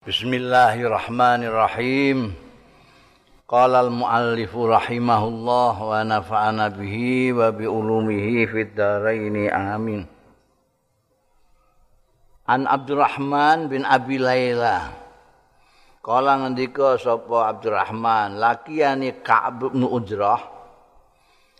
[0.00, 2.32] Bismillahirrahmanirrahim.
[3.44, 10.08] Qala al-muallif rahimahullah wa nafa'ana bihi wa bi ulumihi fid dharain amin.
[12.48, 14.88] An Abdurrahman bin Abi Laila.
[16.00, 20.40] Kala ngendika sapa Abdurrahman, lakiyane Ka'ab bin Ujrah.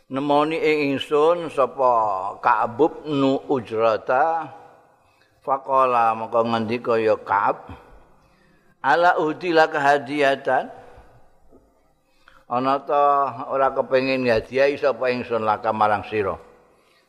[0.09, 1.93] Nemoni ing ingsun sapa
[2.41, 3.21] Ka'ab bin
[3.53, 4.49] Ujrata.
[5.45, 7.90] Faqala maka ngendika ya Ka'ab
[8.81, 10.73] ala udila kehadiatan.
[12.51, 16.35] Ana ta ora kepengin hadiah sapa ingsun laka marang sira?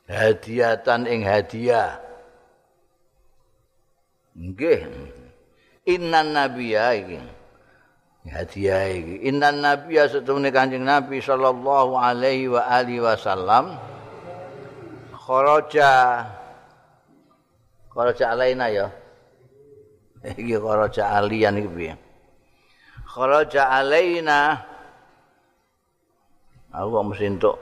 [0.05, 1.97] Hadiatan ing hadiah.
[4.37, 4.85] Nggih.
[5.89, 7.17] Innan nabiyya iki.
[8.29, 9.25] Hadiah iki.
[9.25, 13.81] Innan nabiyya setemene kanjeng nabi sallallahu alaihi wa alihi wasallam.
[15.17, 16.21] Kharaja.
[17.89, 19.00] Kharaja alaina ya
[20.25, 21.93] iki kharaja alian iki piye?
[23.09, 24.61] Kharaja alaina.
[26.71, 27.55] Aku kok mesti entuk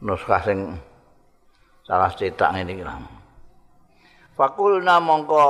[0.00, 0.80] nuskah sing
[1.84, 2.84] salah cetak ngene iki
[4.34, 5.44] Fakulna mongko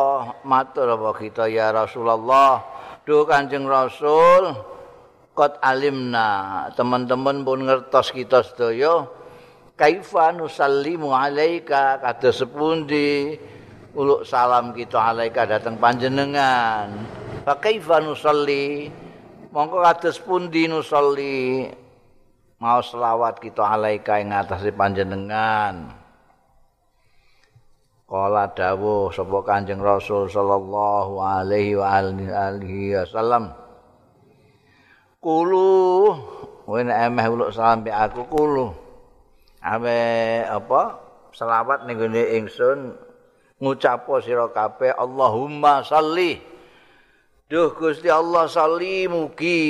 [0.44, 2.60] matur apa kita ya Rasulullah
[3.04, 4.52] Duh Kanjeng Rasul
[5.36, 6.68] kot alimna.
[6.72, 9.04] Teman-teman pun ngertos kita sedaya
[9.76, 12.00] kaifa nusallimu alaika?
[12.00, 13.36] Kados sepundi
[13.94, 16.90] uluk salam kita alaika datang panjenengan.
[17.46, 18.90] Fa kaifa nusalli?
[19.54, 21.70] Mongko kados pundi nusalli?
[22.58, 25.94] Mau selawat kita alaika ing atase panjenengan.
[28.04, 33.50] Kala dawuh sapa Kanjeng Rasul sallallahu alaihi wa alihi wasallam
[35.24, 36.12] Kulu.
[36.68, 38.72] Wen emeh uluk salam aku kulu.
[39.64, 41.00] Ame apa?
[41.32, 42.92] Selawat ning ingsun
[43.64, 46.54] ngucapo sira kabeh Allahumma shalli
[47.44, 49.62] Duh Gusti Allah sholli mugi.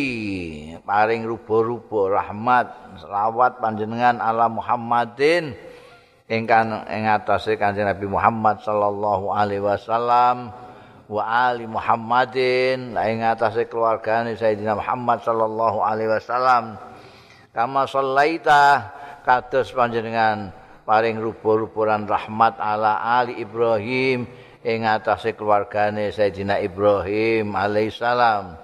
[0.86, 5.58] Paring rubo-rubo rahmat selawat panjenengan ala Muhammadin.
[6.30, 10.54] Ingkang ing atase Kanjeng Nabi Muhammad sallallahu alaihi wasallam
[11.10, 12.94] wa ali Muhammadin.
[12.94, 16.78] Ing atase keluargane Sayyidina Muhammad sallallahu alaihi wasallam.
[17.50, 18.94] Kama sallaita
[19.26, 24.28] kados panjenengan paring rupa-rupuran rahmat ala ali Ibrahim
[24.64, 28.60] ing atase keluargane Sayyidina Ibrahim alaihissalam.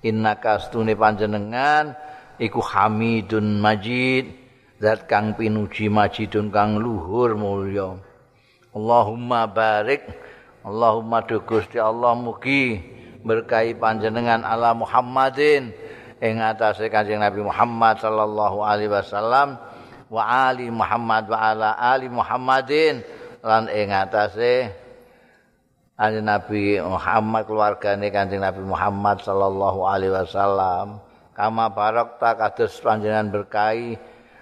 [0.00, 1.92] Innaka astune panjenengan
[2.40, 4.32] iku Hamidun Majid
[4.80, 8.00] zat kang pinuji majidun kang luhur mulya.
[8.72, 10.08] Allahumma barik
[10.64, 12.80] Allahumma du Gusti Allah mugi
[13.24, 15.72] berkahi panjenengan ala Muhammadin
[16.20, 19.56] ing atase Kanjeng Nabi Muhammad sallallahu alaihi wasallam
[20.10, 23.00] wa ali Muhammad wa ala ali Muhammadin.
[23.40, 24.68] Lan ing atase
[26.00, 31.00] Ali Nabi Muhammad keluargane Kanjeng Nabi Muhammad sallallahu alaihi wasallam.
[31.36, 33.96] Kama barokta kados panjenengan berkahi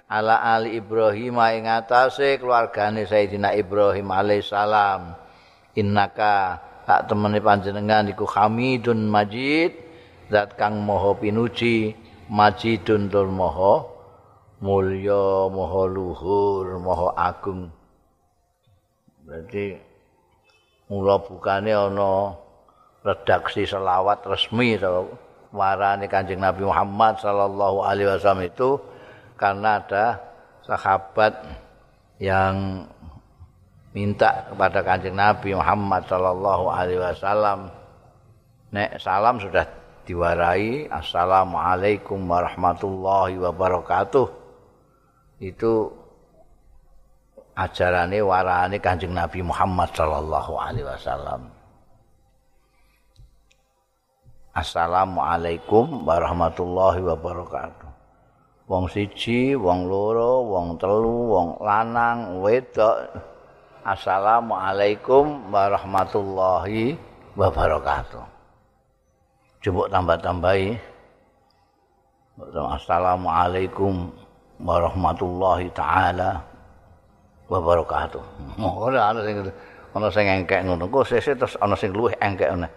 [0.07, 5.15] ala ali Ibrahim ing atase keluargane Sayyidina Ibrahim alaihissalam
[5.77, 9.77] innaka tak temene panjenengan iku Hamidun Majid
[10.33, 11.93] zat kang maha pinuji
[12.31, 13.98] Majidun tur maha
[14.59, 17.71] mulya maha luhur maha agung.
[19.23, 19.79] Berarti
[20.91, 22.35] mula bukane ana
[23.05, 25.07] redaksi selawat resmi to
[25.55, 28.69] warane Kanjeng Nabi Muhammad sallallahu alaihi wasallam itu
[29.39, 30.19] karena ada
[30.65, 31.33] sahabat
[32.19, 32.85] yang
[33.95, 37.71] minta kepada Kanjeng Nabi Muhammad sallallahu alaihi wasallam
[38.69, 39.65] nek salam sudah
[40.05, 44.38] diwarai assalamualaikum warahmatullahi wabarakatuh
[45.39, 45.87] itu
[47.55, 51.51] ajarane warane Kanjeng Nabi Muhammad sallallahu alaihi wasallam.
[54.55, 57.87] Assalamualaikum warahmatullahi wabarakatuh.
[58.69, 63.07] Wong siji, wong loro, wong telu, wong lanang, wedok.
[63.81, 66.99] Assalamualaikum warahmatullahi
[67.39, 68.21] wabarakatuh.
[69.63, 70.75] Coba tambah-tambahi.
[72.77, 74.11] Assalamualaikum
[74.59, 76.43] warahmatullahi taala
[77.47, 78.23] wabarakatuh.
[78.85, 79.35] Ora ana sing
[79.95, 80.85] ana sing engkek ngono.
[80.91, 82.69] Kok sesuk terus ana sing luwih engkek ngene.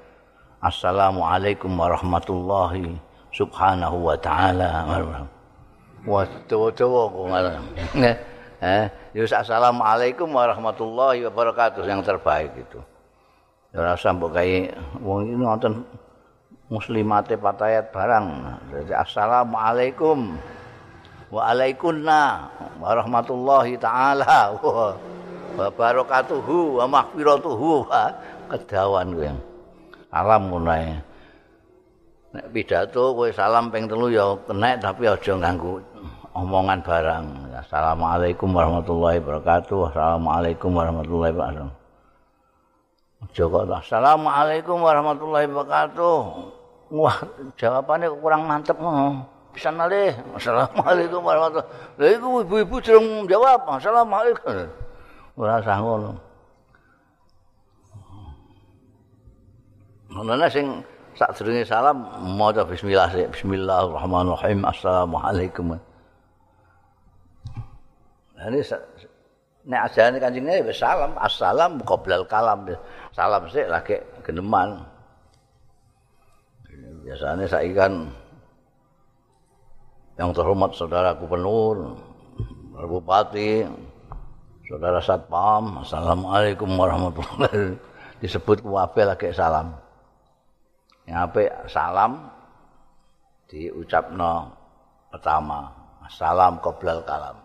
[0.63, 2.95] Assalamualaikum warahmatullahi
[3.35, 4.87] subhanahu wa taala.
[6.07, 7.27] Wah, dawa-dawa kok.
[8.63, 12.79] Eh, ya assalamualaikum warahmatullahi wabarakatuh yang terbaik itu.
[13.75, 14.59] Ya ora usah mbok gawe
[15.03, 15.83] wong iki nonton
[16.71, 18.27] muslimate patayat barang.
[18.71, 20.39] Jadi assalamualaikum
[21.33, 21.57] wa
[22.77, 24.53] warahmatullahi taala
[25.57, 27.89] wa barakatuhu wa mahfiratuhu
[28.53, 29.33] kedawan kuwi
[30.13, 30.77] alam ngono
[32.37, 35.81] nek pidato kowe salam ping telu ya kenek tapi aja ganggu
[36.33, 37.25] omongan barang.
[37.61, 39.93] Assalamualaikum warahmatullahi wabarakatuh.
[39.93, 41.69] Assalamualaikum warahmatullahi wabarakatuh.
[43.23, 46.17] Aja kok Assalamualaikum warahmatullahi wabarakatuh.
[46.93, 47.17] Wah,
[47.57, 49.32] jawabannya kurang mantep ngono.
[49.53, 50.17] Bisa nalih.
[50.33, 53.69] Assalamualaikum warahmatullahi iku ibu-ibu durung jawab.
[53.69, 54.69] Assalamualaikum.
[55.37, 56.13] Ora usah ngono.
[60.13, 60.67] Ngono sing
[61.13, 61.37] sak
[61.69, 65.77] salam maca bismillah bismillahirrahmanirrahim assalamualaikum
[68.33, 68.65] nah, ini
[69.69, 72.65] nek ajane kancing wis salam assalam qoblal kalam
[73.13, 74.81] salam sik lagi geneman
[77.05, 78.09] biasanya saya kan
[80.21, 81.97] yang terhormat saudara gubernur
[82.83, 83.65] bupati
[84.67, 87.93] saudara satpam assalamualaikum warahmatullahi
[88.23, 89.75] disebut kuwabe lagi salam.
[91.11, 92.31] Apik salam
[93.51, 94.55] diucapno
[95.11, 95.75] pertama.
[96.07, 97.37] Salam qoblal kalam.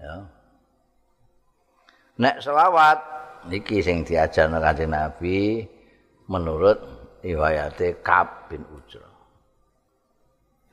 [0.00, 0.14] Ya.
[2.16, 2.98] Nek selawat
[3.52, 5.66] niki sing diajarno kanjeng Nabi
[6.30, 6.78] menurut
[7.20, 9.11] riwayate Kab bin Ujra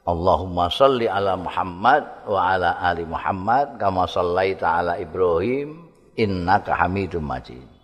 [0.09, 5.85] Allahumma salli ala Muhammad wa ala ali Muhammad kama sallaita ala Ibrahim
[6.17, 7.79] innaka Hamidum Majid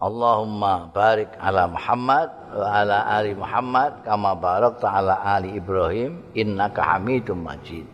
[0.00, 7.44] Allahumma barik ala Muhammad wa ala ali Muhammad kama barakta ala ali Ibrahim innaka Hamidum
[7.44, 7.84] Majid.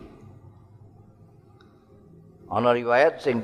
[2.47, 3.43] Ana riwayat sing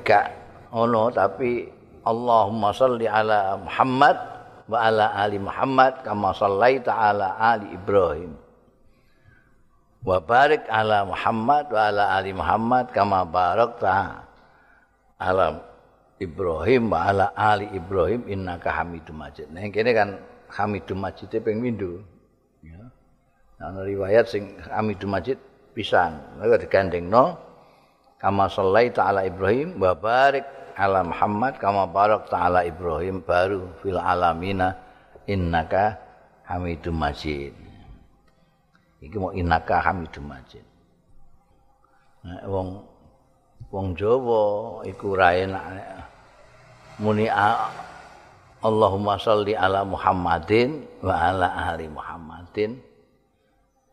[0.71, 1.67] ono tapi
[2.07, 4.15] Allahumma salli ala Muhammad
[4.71, 8.31] wa ala ali Muhammad kama sallaita ala ali Ibrahim.
[10.03, 14.19] Wa barik ala Muhammad wa ala ali Muhammad kama barakta
[15.15, 15.63] ala
[16.19, 19.47] Ibrahim wa ala ali Ibrahim innaka Hamidum Majid.
[19.55, 20.19] Nah, kene kan
[20.51, 22.03] Hamidum Majid ping pindho.
[22.59, 22.83] Ya.
[23.63, 25.39] Ana riwayat sing Hamidum Majid
[25.71, 26.19] pisan.
[26.35, 27.39] Maka digandengno
[28.19, 30.43] kama sallaita ala Ibrahim wa barik
[30.75, 34.75] ala Muhammad kama barak ta'ala Ibrahim baru fil alamina
[35.31, 35.95] innaka
[36.43, 37.72] Hamidum Majid.
[39.03, 40.63] Iki mau innaka Hamidum Majid.
[42.23, 42.79] Nah, wong
[43.67, 45.63] wong Jawa iku ra enak
[47.03, 47.27] muni
[48.63, 52.79] Allahumma sholli ala Muhammadin wa ala ahli Muhammadin.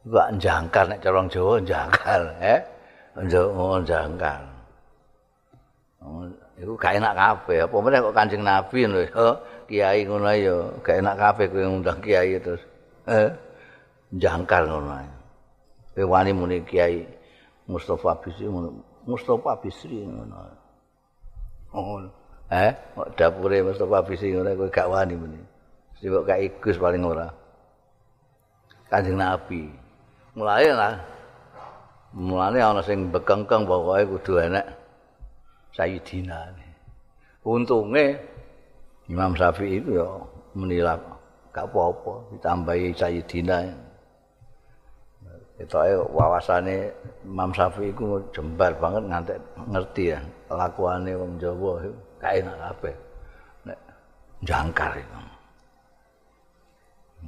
[0.06, 2.62] Wa jangkar nek cara Jawa jangkar eh?
[3.26, 4.46] Jawa jangkar
[6.06, 6.24] oh,
[6.54, 7.66] iku gak enak kabeh.
[7.66, 9.02] Apa meneh kok Kanjeng Nabi lho
[9.66, 10.54] kiai ngono ya
[10.86, 12.62] gak enak kabeh kowe ngundang kiai terus
[13.10, 13.49] eh
[14.14, 15.10] jangkar ngono ae
[15.94, 17.06] kowe wani muni kiai
[17.70, 18.46] Mustafa Bisri
[19.06, 20.36] Mustafa Bisri ngono
[21.74, 22.20] oh
[22.50, 22.74] Eh,
[23.14, 25.38] dapure Mustafa Bisi ngono kowe gak wani meni.
[26.02, 27.30] Sibuk gak ikus paling ora.
[28.90, 29.70] Kanjeng Nabi.
[30.34, 30.98] Mulai lah.
[32.10, 34.66] Mulane ana sing bekengkeng pokoke kudu enek
[35.78, 36.50] Sayyidina.
[37.46, 38.18] Untunge
[39.06, 40.10] Imam Syafi'i itu ya
[40.58, 40.98] menilai
[41.54, 43.58] gak apa-apa ditambahi Sayyidina.
[45.60, 46.88] Etoke wawasane
[47.28, 50.18] Imam Syafi'i iku jembar banget ngantek ngerti ya
[50.48, 51.92] kelakuane wong Jawa itu.
[52.20, 52.94] gak enak kabeh.
[53.68, 53.78] Nek
[54.44, 55.20] jangkar itu.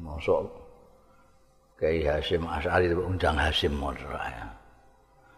[0.01, 0.49] Masuk
[1.77, 4.49] Kiai Hasim Asari itu undang Hasim Modraya.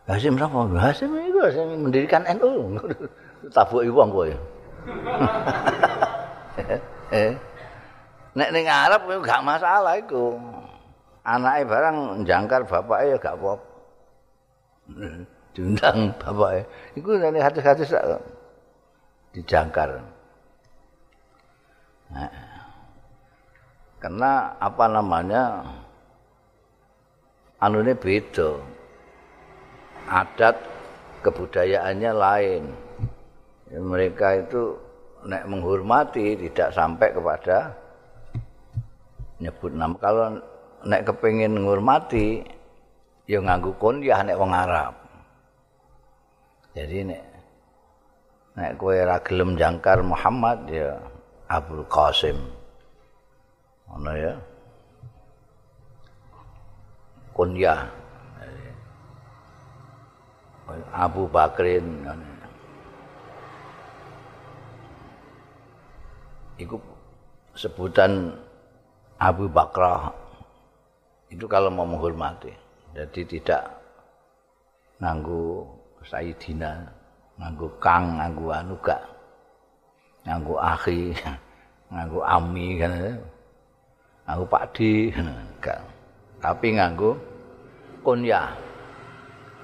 [0.06, 0.70] Hasim siapa?
[0.78, 2.78] Hasim itu Hasim mendirikan NU.
[3.50, 4.30] Tabuk ibu kowe.
[7.10, 7.34] eh.
[8.38, 10.38] Nek ning Arab gak masalah iku.
[11.24, 13.66] Anake barang jangkar bapake ya gak apa-apa.
[15.56, 16.68] Diundang bapake.
[17.00, 17.96] Iku nek hadis-hadis
[19.32, 20.04] dijangkar.
[22.12, 22.30] Nah,
[24.04, 25.64] karena apa namanya
[27.64, 28.60] anu ini beda
[30.04, 30.60] adat
[31.24, 32.62] kebudayaannya lain
[33.72, 34.76] mereka itu
[35.24, 37.72] nek menghormati tidak sampai kepada
[39.40, 40.36] nyebut nama kalau
[40.84, 42.44] nek kepingin menghormati
[43.24, 44.94] ya nganggu kunyah nek wong Arab.
[46.76, 47.22] Jadi nek
[48.54, 51.00] nek kowe ora gelem jangkar Muhammad ya
[51.48, 52.38] Abdul Qasim.
[53.88, 54.34] Ngono ya.
[57.34, 57.80] Kunyah
[60.94, 62.06] Abu Bakrin
[66.54, 66.78] Iku
[67.58, 68.30] sebutan
[69.18, 70.23] Abu Bakrah
[71.34, 72.54] itu kalau mau menghormati.
[72.94, 73.66] Jadi tidak
[75.02, 75.66] nganggu
[76.06, 76.86] Sayyidina
[77.42, 79.02] nganggo kang nganggo anu gak.
[80.22, 81.10] Nganggo akhi
[81.92, 83.18] nganggo ami kan.
[84.24, 85.82] Nganggo pakdi enggak
[86.44, 87.16] tapi nganggo
[88.04, 88.52] kunyah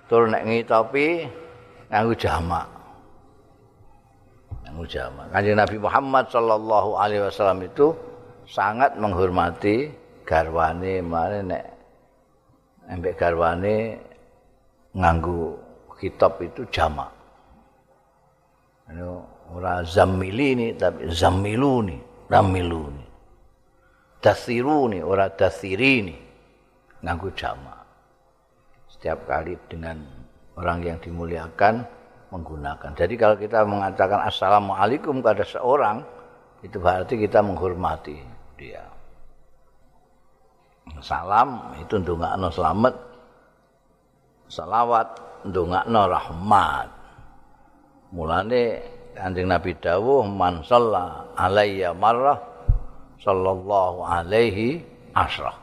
[0.08, 1.28] tur nek ngitopi
[1.92, 2.64] nganggo jamak.
[4.64, 5.28] Nganggo jamak.
[5.28, 7.92] Kanjeng Nabi Muhammad sallallahu alaihi wasallam itu
[8.48, 9.92] sangat menghormati
[10.30, 11.64] garwane mare nek
[12.86, 13.98] embek garwane
[14.94, 15.58] nganggo
[15.98, 17.10] kitab itu jamak.
[19.50, 21.98] Ora zammilini tapi zammiluni
[22.30, 23.10] ramiluni
[24.22, 26.14] dasiruni ora dasirini
[27.02, 27.82] nganggo jamak.
[28.86, 29.98] Setiap kali dengan
[30.54, 31.82] orang yang dimuliakan
[32.30, 32.94] menggunakan.
[32.94, 36.06] Jadi kalau kita mengatakan assalamualaikum kepada seorang
[36.62, 38.20] itu berarti kita menghormati
[38.54, 38.84] dia
[41.00, 42.94] salam itu ndongakno selamat
[44.50, 45.08] salawat
[45.46, 46.88] ndongakno rahmat.
[48.10, 48.82] Mulane
[49.14, 50.66] kanjeng Nabi dawuh man
[51.38, 52.42] alayya marrah
[53.22, 54.82] sallallahu alaihi
[55.14, 55.54] asrah.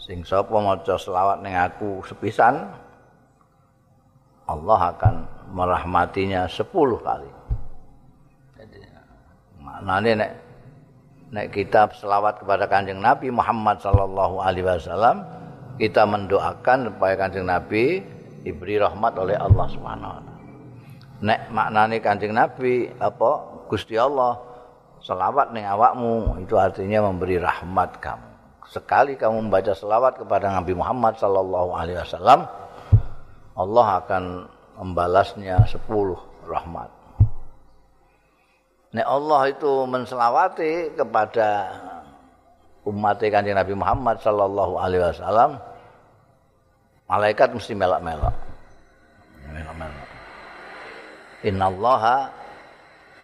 [0.00, 2.68] Sing sapa maca selawat ning aku sepisan
[4.44, 5.14] Allah akan
[5.56, 6.68] merahmatinya 10
[7.00, 7.30] kali.
[8.60, 8.78] Jadi
[9.64, 10.30] maknane nek
[11.34, 15.26] nek kita selawat kepada kanjeng Nabi Muhammad sallallahu alaihi wasallam
[15.82, 17.98] kita mendoakan supaya kanjeng Nabi
[18.46, 20.32] diberi rahmat oleh Allah Subhanahu wa taala.
[21.26, 23.30] Nek maknane kanjeng Nabi apa
[23.66, 24.38] Gusti Allah
[25.02, 28.28] selawat ning awakmu itu artinya memberi rahmat kamu.
[28.70, 32.46] Sekali kamu membaca selawat kepada Nabi Muhammad sallallahu alaihi wasallam
[33.58, 34.22] Allah akan
[34.78, 35.82] membalasnya 10
[36.46, 37.03] rahmat.
[38.94, 41.66] Nek Allah itu menselawati kepada
[42.86, 45.58] umat kanjeng Nabi Muhammad sallallahu alaihi wasallam
[47.10, 48.36] malaikat mesti melak-melak.
[49.50, 50.08] Melak-melak.
[51.42, 52.30] Innallaha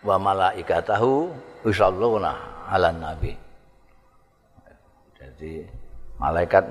[0.03, 1.31] wa malaikatahu
[1.63, 2.35] yusalluna
[2.67, 3.33] 'alan nabi.
[5.23, 5.63] Jadi
[6.19, 6.67] malaikat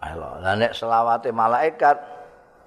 [0.00, 0.40] Allah.
[0.40, 2.00] Lah nek selawate malaikat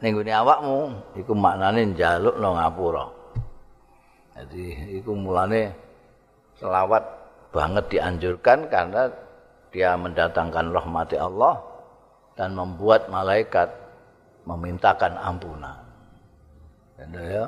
[0.05, 3.22] ning awakmu iku maknane njalukno ngapura.
[4.33, 5.73] Jadi itu mulane
[6.57, 7.05] selawat
[7.53, 9.09] banget dianjurkan karena
[9.69, 11.61] dia mendatangkan rahmati Allah
[12.33, 13.69] dan membuat malaikat
[14.45, 15.77] memintakan ampunan.
[16.97, 17.45] Dan ya,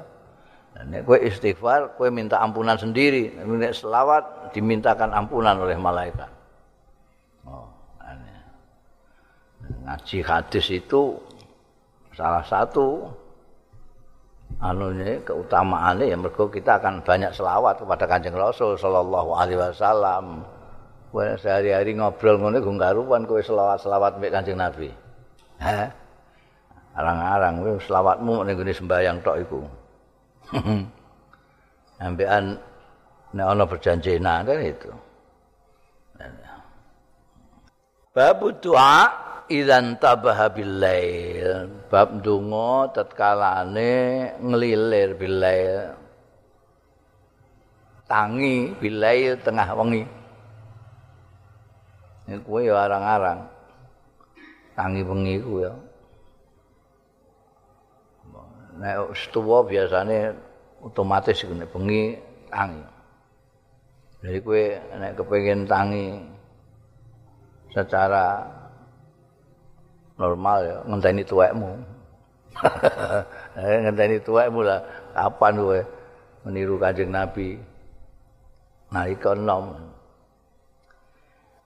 [0.76, 3.32] dan kue istighfar, kue minta ampunan sendiri.
[3.34, 6.28] Nek selawat dimintakan ampunan oleh malaikat.
[7.48, 7.70] Oh,
[8.04, 8.42] aneh.
[9.88, 11.16] Ngaji hadis itu
[12.12, 13.08] salah satu
[14.60, 20.46] anunya keutamaannya ya mergo kita akan banyak selawat kepada Kanjeng Rasul sallallahu alaihi wasallam.
[21.16, 24.92] Kowe sehari-hari ngobrol ngene go karuan kowe selawat-selawat mbek Kanjeng Nabi.
[25.64, 25.88] Heh.
[26.96, 29.60] Arang-arang kowe selawatmu ning gone sembahyang tok iku.
[32.06, 32.60] Ambekan
[33.32, 34.92] nek ana perjanjian kan itu.
[38.16, 41.70] Bab doa idzan tabaha billail.
[41.90, 43.94] Bab donga tatkalane
[44.42, 45.96] nglilir billail.
[48.06, 50.04] Tangi billail tengah wengi.
[52.26, 53.46] Ini kuwe ya arang-arang.
[54.74, 55.74] Tangi wengi ku ya.
[58.76, 60.36] Nek setuwa biasane
[60.84, 62.18] otomatis nek bengi
[62.50, 62.84] tangi.
[64.26, 64.64] Jadi kuwe
[64.98, 66.18] nek kepengin tangi
[67.74, 68.55] secara
[70.16, 71.72] normal ya ngenteni tuwekmu.
[73.56, 74.84] Eh ngenteni tuwekmu lah
[75.16, 75.80] kapan kowe
[76.44, 77.56] meniru Kanjeng Nabi
[78.92, 79.76] nalika enom.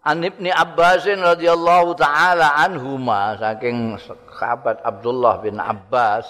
[0.05, 6.25] An Ibni Abbas radhiyallahu taala anhuma saking sahabat Abdullah bin Abbas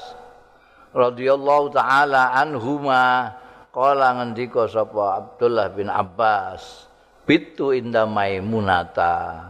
[0.95, 3.35] radhiyallahu taala anhuma
[3.69, 6.89] kala ngendika sapa Abdullah bin Abbas
[7.29, 9.45] bitu inda maimunata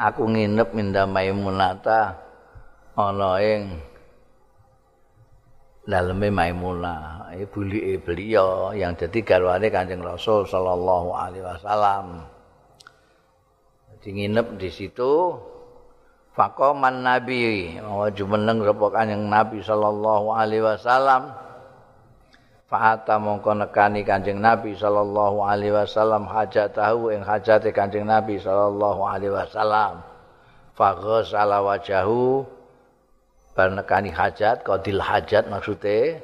[0.00, 2.16] aku nginep minda maimunata
[2.96, 3.84] ana ing
[5.84, 7.28] daleme maimuna.
[7.36, 12.24] Ibu li beliau yang jadi garwane kanjeng rasul sallallahu alaihi wasallam.
[13.92, 15.36] Jadi nginep di situ
[16.32, 17.76] faqaman nabi.
[17.84, 21.49] Mau jumeneng sapa kanjeng nabi sallallahu alaihi wasallam
[22.70, 29.34] Fa'ata mongko nekani Kanjeng Nabi sallallahu alaihi wasallam hajatahu ing hajate Kanjeng Nabi sallallahu alaihi
[29.34, 30.06] wasallam.
[30.78, 32.46] Faghsala wajahu
[33.58, 36.22] bar nekani hajat qadil hajat maksude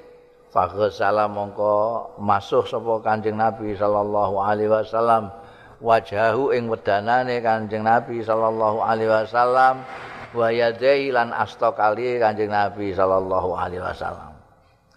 [0.55, 5.35] faghsala mongko masuk sapa Kanjeng Nabi sallallahu alaihi wasallam
[5.83, 9.83] wajahu ing wedanane Kanjeng Nabi sallallahu alaihi wasallam
[10.31, 14.31] wa yadai lan astokali Kanjeng Nabi sallallahu alaihi wasallam.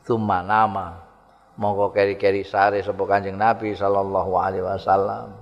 [0.05, 1.08] Tsumma nama
[1.59, 5.35] monggo keri-keri sare sapa Kanjeng Nabi sallallahu alaihi wasallam.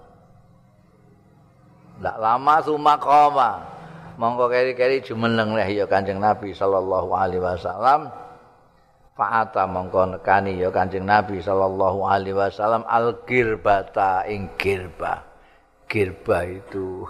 [2.02, 3.52] ndak lama sumakoma
[4.18, 8.10] mongko keri-keri jumeneng leh ya Kanjeng Nabi sallallahu alaihi wasallam
[9.18, 15.26] Fa'ata mongko nekani ya Kanjeng Nabi sallallahu alaihi wasallam al-girbata ing girba.
[15.90, 17.02] Girba itu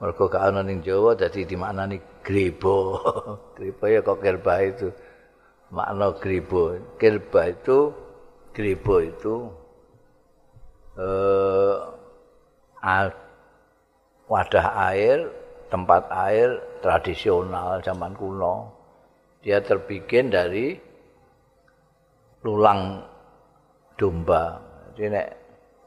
[0.00, 2.96] mergo gak ana ning Jawa dadi dimaknani grebo.
[3.60, 4.88] grebo ya kok girba itu.
[5.70, 6.78] Makna grebo.
[7.00, 7.90] Girba itu
[8.54, 9.34] grebo itu
[10.96, 11.78] eh
[14.26, 15.26] wadah air,
[15.68, 18.76] tempat air tradisional zaman kuno.
[19.46, 20.74] dia terbikin dari
[22.42, 22.98] tulang
[23.94, 24.58] domba.
[24.98, 25.28] Jadi nek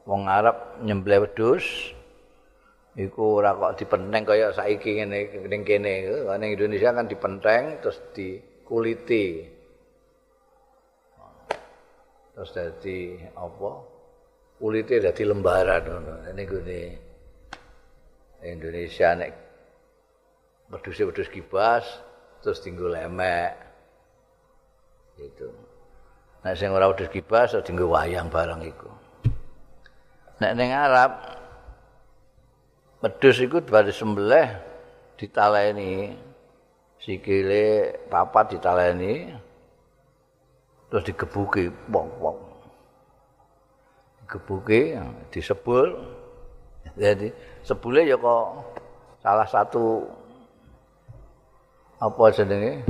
[0.08, 1.92] wong Arab nyembelih wedhus
[2.96, 6.08] iku ora kok dipenteng kaya saiki ngene ning kene.
[6.40, 9.59] Ning Indonesia kan dipenteng terus dikuliti.
[12.40, 13.70] Terus dadi apa?
[14.56, 16.32] Kulite dadi lembaran ngono.
[16.32, 16.56] Niku
[18.40, 19.50] Indonesia nek
[20.72, 21.84] wedhus-wedhus kibas
[22.40, 23.52] terus tinggal lemek
[25.20, 25.50] itu
[26.40, 28.88] nek sing ora wedhus kibas terus tinggal wayang barang iku
[30.40, 31.20] nek ning Arab
[33.04, 34.48] wedhus iku bar sembelih
[35.20, 36.16] ditaleni
[37.02, 39.36] sikile papat ditaleni
[40.90, 42.50] terus digebuki wong-wong
[44.30, 44.94] digebuki
[45.34, 45.98] disebul.
[46.94, 47.34] Jadi
[47.66, 48.46] sebule ya kok
[49.18, 50.06] salah satu
[51.98, 52.86] apa jenenge?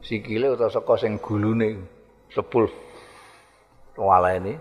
[0.00, 1.84] Sikile utawa saka sing gulune
[2.32, 2.64] sepul
[3.98, 4.54] wala ini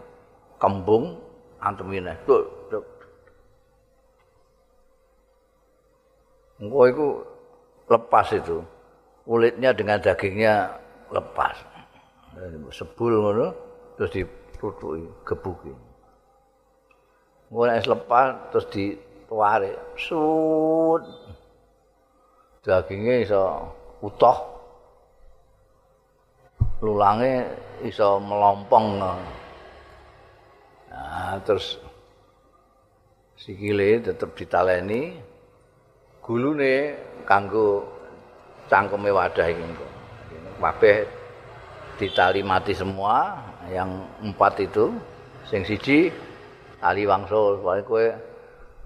[0.57, 1.13] kembung
[1.61, 2.85] antemine tuk tuk
[6.59, 7.07] engko iku
[7.87, 8.59] lepas itu.
[9.27, 10.71] Kulitnya dengan dagingnya
[11.11, 11.55] lepas
[12.69, 13.47] sebul ngono
[13.97, 15.73] terus ditutuki gebuki.
[17.49, 21.03] Mulai lepas terus dituare sut.
[22.61, 23.43] Dagingnya iso
[24.03, 24.37] utuh.
[26.83, 27.47] Lulange
[27.87, 29.01] iso melompong.
[30.91, 31.79] Nah terus
[33.39, 35.15] sikile tetep ditaleni.
[36.19, 37.87] Gulune kanggo
[38.67, 39.65] cangkeme wadah iki.
[40.59, 40.97] Kabeh
[41.97, 43.41] ditali mati semua
[43.73, 44.93] yang empat itu
[45.49, 46.13] sing siji
[46.77, 48.05] tali wangsul pokoke kowe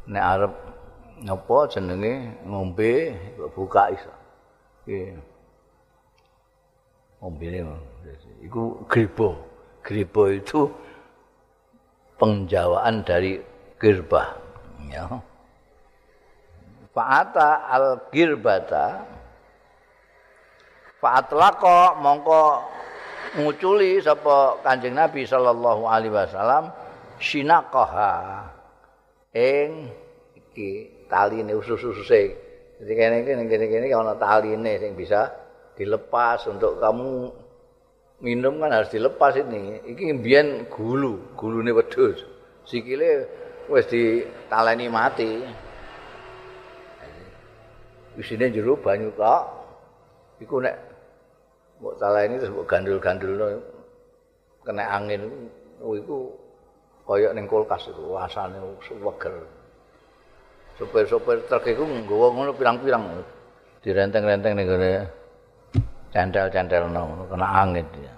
[0.07, 0.53] nek arep
[1.21, 3.13] napa jenenge ngombe
[3.53, 4.11] buka iso
[4.81, 5.13] Oke.
[7.21, 7.61] Ombene
[8.41, 9.37] iku gribo.
[9.85, 10.73] Gribo itu
[12.17, 13.37] pengjawaan dari
[13.77, 14.41] girba.
[14.89, 15.05] Ya.
[16.97, 19.05] Fa'ata al-girbata
[21.01, 22.41] Fa'atlaqo mongko
[23.39, 26.71] nguculi sapa Kanjeng Nabi sallallahu alaihi wasallam
[27.21, 28.43] sinaqaha
[29.31, 29.87] ing
[30.35, 35.29] iki taline usus-ususe Jadi kene kene kene kene ana taline sing bisa
[35.77, 37.29] dilepas untuk kamu
[38.25, 39.77] minum kan harus dilepas ini.
[39.85, 42.25] Iki mbiyen gulu, gulune wedhus.
[42.65, 43.29] Sikile
[43.69, 45.45] wis ditaleni mati.
[48.17, 49.43] Isine jero banyu kok.
[50.41, 50.90] Iku nek
[51.81, 53.45] mbok taleni terus mbok gandul-gandulno
[54.61, 55.25] kena angin
[55.81, 56.29] oh, iku
[57.09, 59.35] kaya ning kulkas itu rasane seger.
[60.77, 63.03] sopir-sopir truk iku nggawa ngono pirang-pirang
[63.81, 64.93] direnteng-renteng ning gone
[66.13, 68.13] cendel-cendel ngono kena angin ya.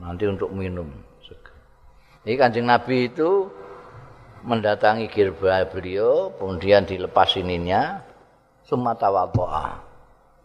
[0.00, 0.88] Nanti untuk minum.
[2.20, 3.48] Ini kancing Nabi itu
[4.44, 8.04] mendatangi girba beliau, kemudian dilepas ininya,
[8.68, 9.89] waboa.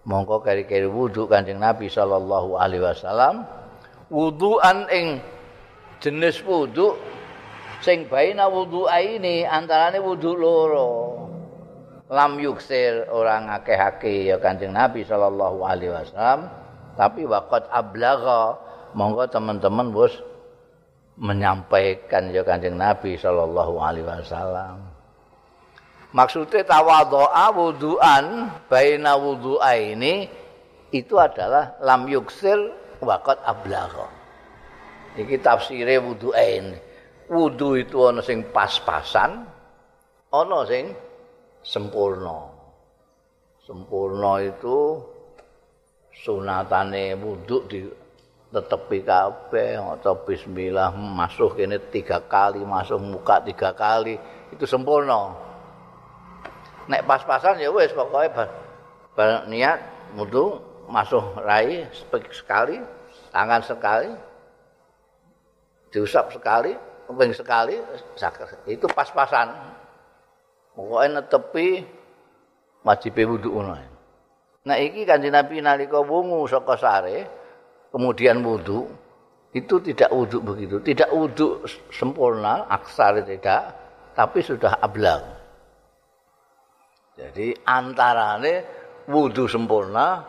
[0.06, 3.46] Mongko kari-kari wudhu kancing Nabi Sallallahu Alaihi Wasallam,
[4.14, 5.18] wudhuan ing
[5.98, 6.94] jenis wudhu,
[7.82, 11.26] sing baina wudhu ini antarane wudhu loro.
[12.10, 16.54] lam yuksir orang akeh-akeh ya Kanjeng Nabi sallallahu alaihi wasallam
[16.94, 18.62] tapi waqat ablagha
[18.94, 20.14] monggo teman-teman bos
[21.18, 24.86] menyampaikan ya Kanjeng Nabi sallallahu alaihi wasallam
[26.16, 28.26] maksudnya tawadhu'a wudu'an
[28.72, 30.32] baina wudu'a ini
[30.96, 32.56] itu adalah lam yuksir
[33.04, 34.08] waqat ablagha
[35.20, 36.80] iki tafsire wudu'ain
[37.28, 39.44] wudu itu ana sing pas-pasan
[40.32, 40.94] ana sing
[41.66, 42.54] sempurna.
[43.66, 45.02] Sempurna itu
[46.14, 47.82] sunatane wudhu di
[48.54, 54.16] tetepi kabeh atau bismillah masuk ini tiga kali masuk muka tiga kali
[54.54, 55.34] itu sempurna
[56.86, 58.50] nek pas-pasan ya wes pokoknya
[59.16, 59.80] bar, niat
[60.14, 61.86] wudhu masuk rai
[62.30, 62.78] sekali
[63.34, 64.12] tangan sekali
[65.90, 66.78] diusap sekali
[67.10, 67.76] keping sekali
[68.70, 69.76] itu pas-pasan
[70.76, 71.68] Pokoke netepi
[72.84, 73.80] wajib wudu ngono.
[74.68, 77.18] Nah iki Kanjeng Nabi nalika wungu saka sare
[77.96, 78.84] kemudian wudu
[79.56, 83.72] itu tidak wudu begitu, tidak wudu sempurna, aksar tidak,
[84.12, 85.24] tapi sudah ablang.
[87.16, 88.54] Jadi antarane
[89.08, 90.20] wudu sempurna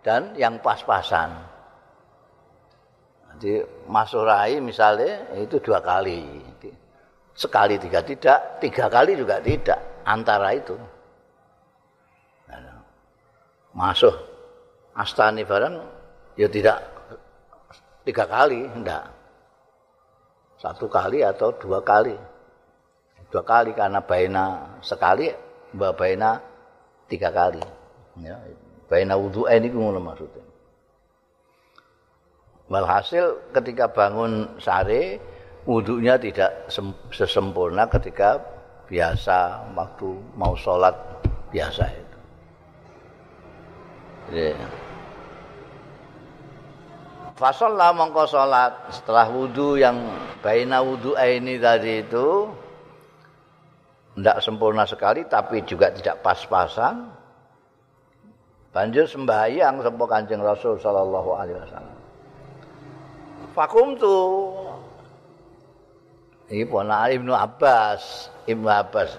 [0.00, 1.28] dan yang pas-pasan.
[3.36, 6.24] Jadi masuk rai misalnya itu dua kali.
[7.36, 10.04] Sekali tiga tidak, tiga kali juga tidak.
[10.04, 10.76] Antara itu.
[13.70, 14.12] Masuk
[14.98, 15.78] astani barang
[16.34, 16.82] ya tidak
[18.02, 19.04] tiga kali, enggak.
[20.58, 22.16] Satu kali atau dua kali.
[23.30, 25.30] Dua kali karena baina sekali,
[25.74, 26.40] mbak baina
[27.10, 27.62] tiga kali.
[28.20, 28.36] Ya,
[28.90, 30.44] baina wudhu ini ngono maksudnya.
[32.70, 35.18] Walhasil ketika bangun sare,
[35.66, 36.70] wudhunya tidak
[37.10, 38.38] sesempurna ketika
[38.86, 40.94] biasa waktu mau sholat
[41.50, 42.18] biasa itu.
[44.30, 44.70] Yeah.
[47.34, 49.96] Fasollah mongko sholat setelah wudhu yang
[50.44, 52.52] baina wudhu ini tadi itu
[54.20, 57.08] tidak sempurna sekali tapi juga tidak pas-pasan.
[58.70, 61.96] Banjur sembahyang sapa Kanjeng Rasul sallallahu alaihi wasallam.
[63.50, 64.16] Fakum tu
[66.50, 69.14] Ini pona Ibnu Abbas, Ibnu Abbas.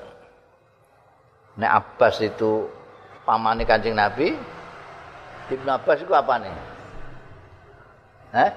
[1.56, 2.68] Nek Abbas itu
[3.24, 4.36] pamane Kanjeng Nabi,
[5.48, 6.56] Ibnu Abbas itu apa nih?
[8.36, 8.52] Eh?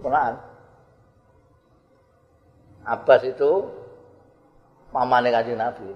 [0.00, 0.55] Quran.
[2.86, 3.66] Abbas itu
[4.94, 5.90] mamane kanjeng Nabi.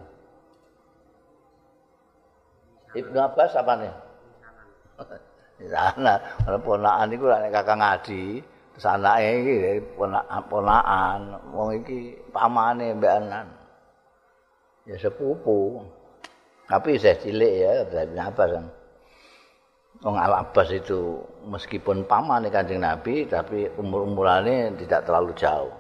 [2.98, 3.94] Ibnu Abbas apa nih?
[5.70, 8.42] Sana, ana ponakan iku nek kakak ngadi,
[8.81, 9.57] sanake iki
[10.50, 13.46] ponakan, wong iki pamane mbekan.
[14.88, 15.87] Ya sepupu.
[16.66, 18.66] Tapi saya cilik ya, Ibnu Abbas kan.
[20.00, 25.80] Wong Al Abbas itu meskipun paman Kanjeng Nabi tapi umur-umurannya tidak terlalu jauh.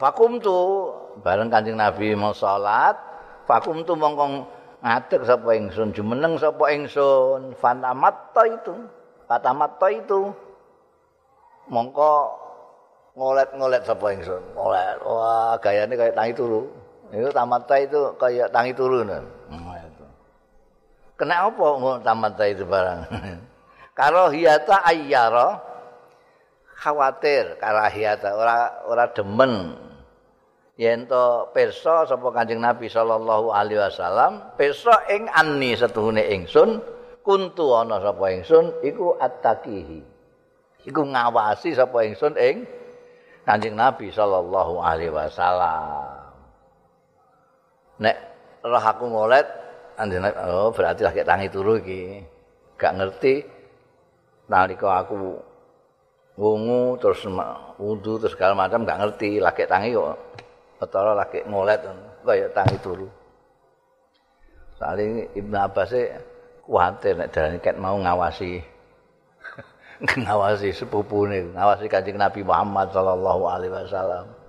[0.00, 0.88] Fakum tu
[1.20, 2.96] bareng Kanjeng Nabi mau salat,
[3.44, 4.48] fakum tu mongkong
[4.80, 8.72] ngadeg sapa ingsun, jumeneng sapa ingsun, fanamatta itu.
[9.28, 10.32] Fatamatta itu
[11.68, 12.32] mongko
[13.12, 14.40] ngolet-ngolet sapa ingsun.
[14.56, 15.04] Ngolet.
[15.04, 16.64] Wah, gayane kayak tangi turu.
[17.12, 19.04] Itu tamata itu kayak tangi turu.
[21.20, 23.00] Kena apa tamata itu barang?
[24.00, 25.60] Karohiyata ayyara
[26.80, 29.76] khawatir karahiyata ora ora demen
[30.80, 36.80] yen to pirsa sapa Kanjeng Nabi sallallahu alaihi wasallam pirsa ing anni setuhune ingsun
[37.20, 40.00] kuntu ana sapa ingsun iku attaqihi
[40.88, 42.64] iku ngawasi sapa ingsun ing
[43.44, 46.06] Kanjeng Nabi sallallahu alaihi wasallam.
[48.00, 48.16] Nek
[48.62, 49.48] roh aku ngolet
[49.96, 52.20] anjene oh berarti lagi tangi turu iki.
[52.76, 53.34] Gak ngerti.
[54.52, 55.40] Nalika aku
[56.36, 57.24] wungu terus
[57.80, 59.40] wudu terus segala macam gak ngerti.
[59.40, 60.16] Lagi tangi kok
[60.80, 61.84] utawa lagi ngolet
[62.24, 63.08] kaya tangi turu
[64.80, 66.02] saling Ibnu Abbas e
[66.64, 68.64] kuwatir nek dalane ket mau ngawasi
[70.24, 74.40] ngawasi sepupune ngawasi Kanjeng Nabi Muhammad sallallahu alaihi wasallam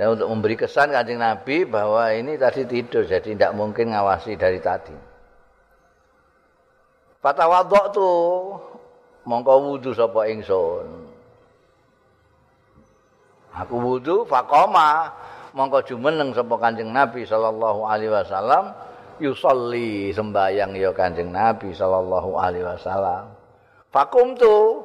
[0.00, 4.56] Ya, untuk memberi kesan kanjeng Nabi bahwa ini tadi tidur, jadi tidak mungkin ngawasi dari
[4.56, 4.96] tadi.
[7.20, 8.08] Fatawadok tu
[9.28, 11.01] mongko wudu sapa ingsun.
[13.52, 15.12] Aku wudu fakoma
[15.52, 18.72] mongko jumeneng sapa Kanjeng Nabi sallallahu alaihi wasallam
[19.20, 23.28] yusolli sembayang ya Kanjeng Nabi sallallahu alaihi wasallam.
[23.92, 24.80] Fakum tu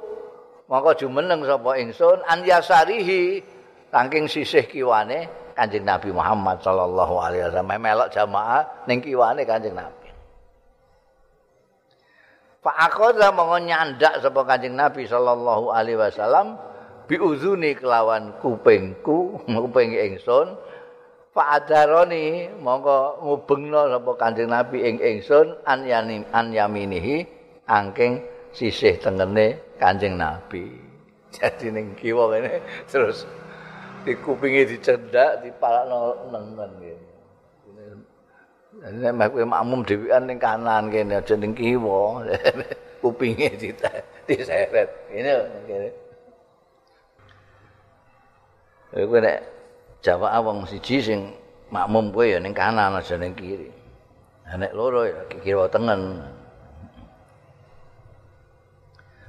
[0.68, 3.40] mongko jumeneng sapa ingsun an yasarihi
[3.88, 10.12] saking sisih kiwane Kanjeng Nabi Muhammad sallallahu alaihi wasallam melok jamaah ning kiwane Kanjeng Nabi.
[12.60, 16.60] Fa akhadha monggo nyandak sapa Kanjeng Nabi sallallahu alaihi wasallam
[17.08, 20.60] biuzuni kelawan kupingku, kuping ingsun.
[21.32, 27.30] Fa adaroni monggo ngubengno sapa Kanjeng Nabi ing ingsun an yanim an yaminihi
[27.70, 30.66] angking sisih tengene Kanjeng Nabi.
[31.38, 32.58] Jadi ning kiwa kene
[32.90, 33.30] terus
[34.02, 37.06] di kupinge dicendak dipalakno nengen ngene.
[38.98, 42.26] Nek mek makmum dhewean ning kanan kene aja ning kiwa.
[43.06, 43.54] kupinge
[44.26, 44.90] diseret.
[45.14, 45.32] Ini
[45.70, 46.07] ngene.
[49.06, 49.38] Kowe nek
[50.02, 51.20] jamaah wong siji sing
[51.70, 53.70] makmum kowe ya ning kanan aja ning kiri.
[54.58, 56.24] Nek loro ya kiwa tengen.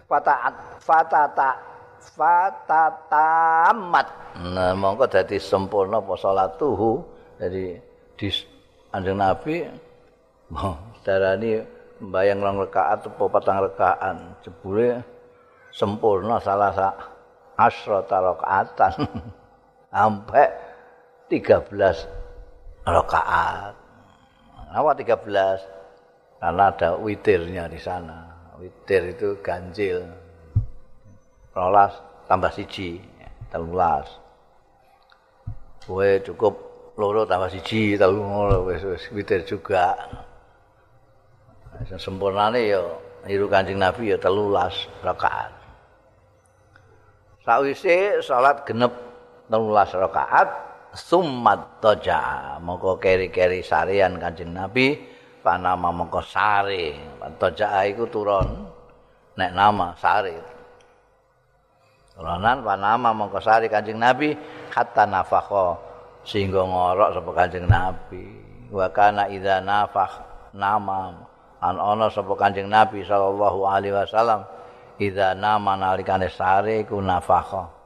[0.09, 0.49] Fata
[0.81, 1.69] fata
[2.15, 4.07] fatatamat
[4.39, 7.03] nah mongko dadi sempurna apa salatuhu
[7.43, 7.79] jadi
[8.15, 8.29] di
[8.95, 9.67] anjing nabi
[10.55, 11.63] oh, darani
[11.99, 15.03] mbayang rong rakaat apa patang rakaat jebule
[15.75, 16.95] sempurna salah sa
[17.59, 18.95] asrata rakaatan
[19.89, 20.49] sampai
[21.29, 21.69] 13
[22.85, 23.75] rakaat.
[24.69, 28.53] Apa 13 karena ada witirnya di sana.
[28.61, 30.05] Witir itu ganjil.
[31.57, 31.97] Rolas
[32.29, 33.01] tambah siji
[33.49, 34.07] telulas.
[35.89, 36.55] Kue cukup
[37.01, 38.23] loro tambah siji telu
[38.69, 39.97] wis wis witir juga.
[41.97, 42.83] Sempurnane ya
[43.25, 45.55] niru Kanjeng Nabi ya telulas rakaat.
[47.47, 49.08] Sawise salat genep
[49.49, 50.49] telulas rakaat
[50.93, 54.97] summat toja mongko keri-keri sarian Kanjeng Nabi
[55.41, 56.97] panama mongko sare
[57.41, 58.69] toja iku turun.
[59.39, 60.35] Nek nama sare
[62.19, 64.35] Ronan panama mongko sari Kanjeng Nabi
[64.75, 65.79] hatta nafakha
[66.27, 68.25] sehingga ngorok sapa Kanjeng Nabi.
[68.69, 71.01] Wa kana idza nama.
[71.59, 74.43] An ana sapa Kanjeng Nabi sallallahu alaihi wasallam
[74.99, 77.78] idza nama nalikane sare iku nafakha.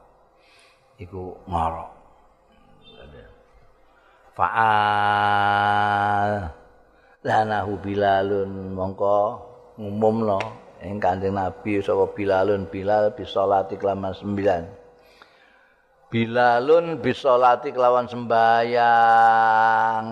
[1.01, 1.89] Iku ngorok.
[4.33, 4.71] Fa'al
[7.21, 9.37] lanahu bilalun mongko
[9.77, 10.41] ngumumno
[10.81, 14.65] ing Kanjeng Nabi sapa Bilalun Bilal bisolati kelawan sembilan.
[16.09, 20.05] Bilalun bisolati kelawan sembayang.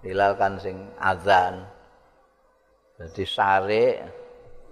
[0.00, 1.64] Bilal kan sing azan.
[3.00, 3.84] Jadi sare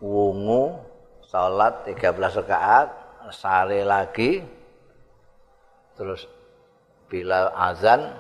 [0.04, 0.76] wungu
[1.24, 2.88] salat 13 rakaat,
[3.32, 4.57] sare lagi
[5.98, 6.30] terus
[7.08, 8.14] Bilal azan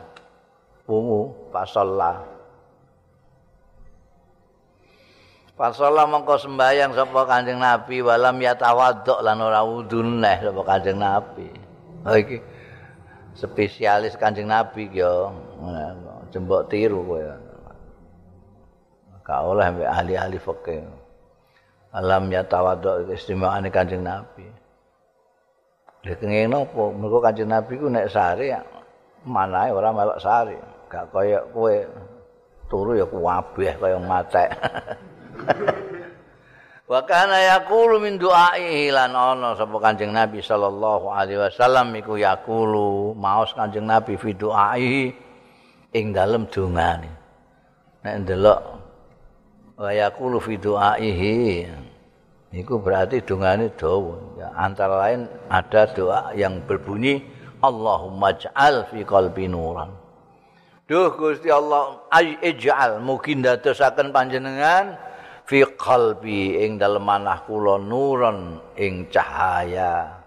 [0.88, 2.24] wungu pasolla.
[5.58, 11.50] Fasala mongko sembayang sapa Kanjeng Nabi walam yatawaddok lan ora wudu neh sapa Kanjeng Nabi.
[12.08, 12.40] Oh iki
[13.36, 15.34] spesialis Kanjeng Nabi yo.
[16.32, 17.20] Jembok tiru kowe.
[19.26, 20.88] Ka oleh ahli-ahli fikih.
[21.92, 24.48] Alam yatawaddok istimewaane Kanjeng Nabi.
[26.08, 26.88] Lha kenging napa?
[26.96, 28.48] Mergo Kanjeng Nabi ku nek sare
[29.28, 30.56] manae ora melok sare.
[30.88, 31.84] Gak kaya kowe
[32.72, 34.48] turu ya kuwabeh kaya matek.
[36.88, 43.12] Wa kana yaqulu min du'aihi lan ana sapa Kanjeng Nabi sallallahu alaihi wasallam iku yaqulu
[43.12, 45.12] maos Kanjeng Nabi fi du'aihi
[45.92, 47.12] ing dalem dongane.
[48.00, 48.60] Nek ndelok
[49.76, 51.68] wa yaqulu fi du'aihi
[52.52, 54.16] iku berarti dongane dawa.
[54.38, 57.20] Ya, antara lain ada doa yang berbunyi
[57.58, 59.90] Allahumma ja'al fi qalbi nuran.
[60.88, 62.00] Duh Gusti Allah
[62.40, 64.96] ij'al mugi ndadosaken panjenengan
[65.48, 70.20] fi qalbi ing dalem manah kula nuron ing cahaya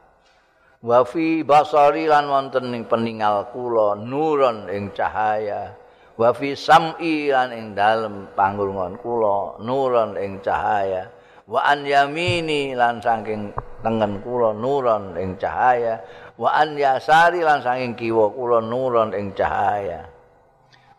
[0.81, 5.77] wa fi basari lan wonten ing peningal kula nuron ing cahaya
[6.17, 11.05] wa fi sam'i lan ing dalem pangrungon kula nuron ing cahaya
[11.47, 16.01] wa an yamini lan saking tengen kula nuron ing cahaya.
[16.37, 20.05] Wa an yasari lan saking kiwa kula nuron ing cahaya.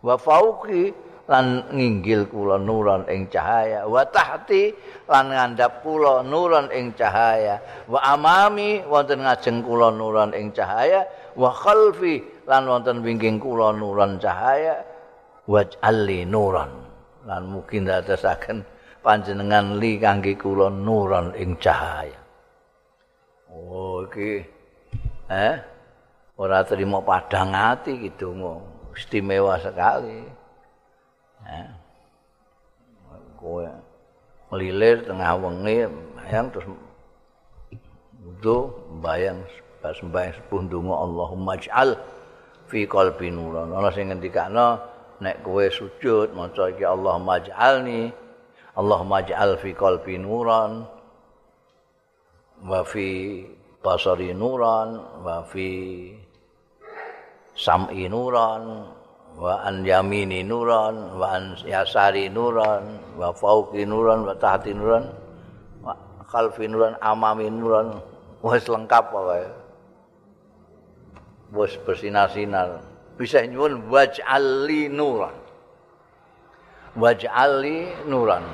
[0.03, 0.91] Wa fauqi
[1.31, 3.87] lan nginggil kula nuron ing cahaya.
[3.87, 4.75] Wa tahti
[5.07, 7.63] lan ngandhap kula nuron ing cahaya.
[7.87, 11.07] Wa amami wonten ngajeng kula nuron ing cahaya.
[11.39, 14.83] Wa khalfi lan wonten wingking kula nuron cahaya.
[15.47, 16.71] Waj'alli nuron.
[17.23, 18.72] Lan mugi ndadosaken
[19.03, 22.17] panjenengan li kangge kula nuron ing cahaya.
[23.51, 24.41] Oh iki
[25.29, 25.57] eh?
[26.39, 28.33] Ora terima padang ati gitu
[28.97, 30.25] istimewa sekali.
[33.37, 33.67] Kowe
[34.55, 36.67] melilir tengah wengi bayang terus
[38.23, 38.71] wudu
[39.03, 39.43] bayang
[39.83, 41.99] pas sembahyang sepuh ndonga Allahumma ij'al
[42.71, 44.79] fi qalbi nuran ana sing ngendikane
[45.19, 48.15] nek kowe sujud maca iki Allahumma ij'alni
[48.73, 50.89] Allahumma ij'al fi qalbi nuran
[52.65, 53.45] wa fi
[53.85, 56.09] basari nuran wa fi
[57.53, 58.89] sam'i nuran
[59.37, 65.05] wa an yamini nuran wa an yasari nuran wa fauqi nuran wa tahti nuran
[65.85, 65.93] wa
[66.33, 68.01] khalfi nuran amami nuran.
[68.41, 69.47] Wis lengkap wae
[71.53, 72.81] wis bersinar-sinar.
[73.21, 75.42] Bisa nyuwun waj'ali nuran
[76.99, 78.45] waj'ali nuran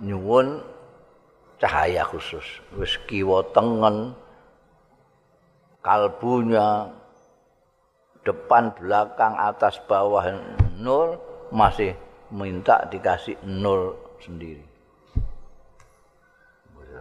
[0.00, 0.62] nyuwun
[1.58, 2.44] cahaya khusus
[2.78, 4.14] wis kiwa tengen
[5.84, 6.88] kalbunya
[8.22, 10.24] depan belakang atas bawah
[10.78, 11.18] nur
[11.50, 11.96] masih
[12.30, 14.68] minta dikasih nur sendiri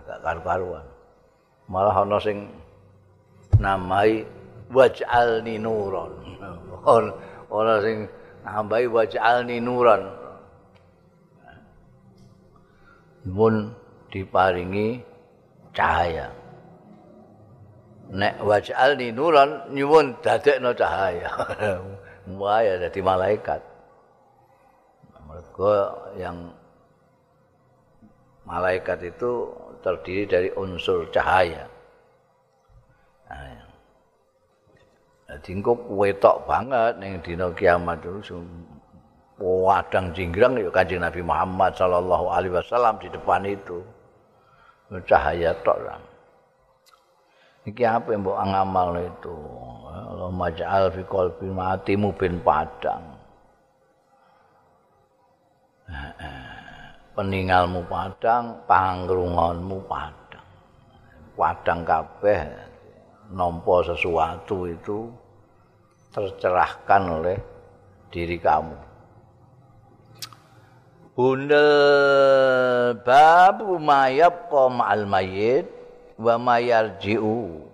[0.08, 0.88] gak karu-karuan.
[1.68, 2.48] Malah ana sing
[3.60, 4.24] namai
[4.72, 6.12] waj'alni nuron.
[7.52, 8.08] Ora sing
[8.48, 10.08] nambahi waj'alni nuron.
[13.28, 13.76] Mun
[14.08, 15.04] diparingi
[15.76, 16.32] cahaya.
[18.08, 21.28] Nek waj'alni nuron nyuwun dadekno cahaya.
[22.40, 23.60] Wah ya dadi malaikat.
[25.28, 25.72] Mereka
[26.16, 26.56] yang
[28.48, 29.52] malaikat itu
[29.84, 31.68] terdiri dari unsur cahaya.
[33.28, 33.67] Nah,
[35.28, 38.40] Jadi engko wetok banget ning dina kiamat itu
[39.38, 43.84] wadang jinggrang ya Kanjeng Nabi Muhammad sallallahu alaihi wasallam di depan itu.
[45.04, 46.00] Cahaya tok lah.
[47.68, 49.36] Iki apa yang mbok ngamal itu?
[49.92, 53.04] Allah maj'al fi qalbi matimu bin padang.
[57.20, 60.48] Peninggalmu padang, pangrunganmu padang.
[61.36, 62.67] Padang kabeh
[63.32, 65.12] nampa sesuatu itu
[66.16, 67.38] tercerahkan oleh
[68.10, 68.78] diri kamu.
[71.18, 71.72] Bundel
[73.02, 75.66] babu mayab ma'al mayyit
[76.22, 77.66] wa ma yarji'u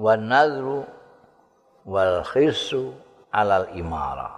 [0.00, 0.84] wa nadru
[1.84, 2.92] wal khisu
[3.32, 4.32] alal imara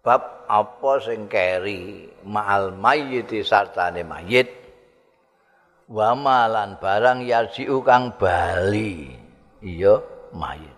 [0.00, 4.48] bab apa sing keri ma'al mayyiti sartane mayit
[5.88, 9.16] wa malan barang yarji'u kang bali.
[9.64, 9.98] Iya
[10.36, 10.76] mayit.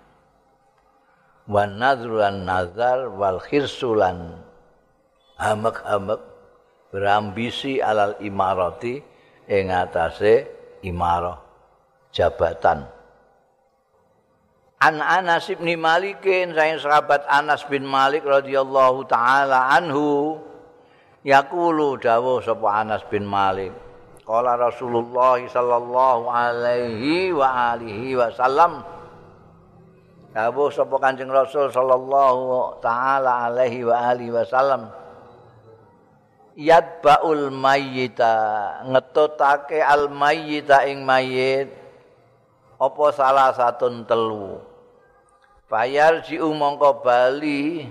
[1.50, 4.38] Wa nadru lan nazar wal khisu lan
[5.36, 6.22] hamek-hamek
[6.94, 9.02] berambisi alal imarati
[9.50, 10.46] ing atase
[10.86, 11.42] imarah
[12.14, 12.86] jabatan.
[14.80, 20.40] An Anas bin Malikin saya sahabat Anas bin Malik radhiyallahu taala anhu
[21.20, 23.89] yaqulu dawuh sapa Anas bin Malik
[24.30, 28.86] qala Rasulullah sallallahu alaihi wa alihi wasallam
[30.30, 34.86] dawuh sapa Kanjeng Rasul sallallahu taala alaihi wa alihi wasallam
[36.54, 41.74] yatbaul mayyita ngetutake al mayyita ing mayit
[42.80, 44.56] apa salah satun telu?
[45.68, 47.84] Bayar ji mongko bali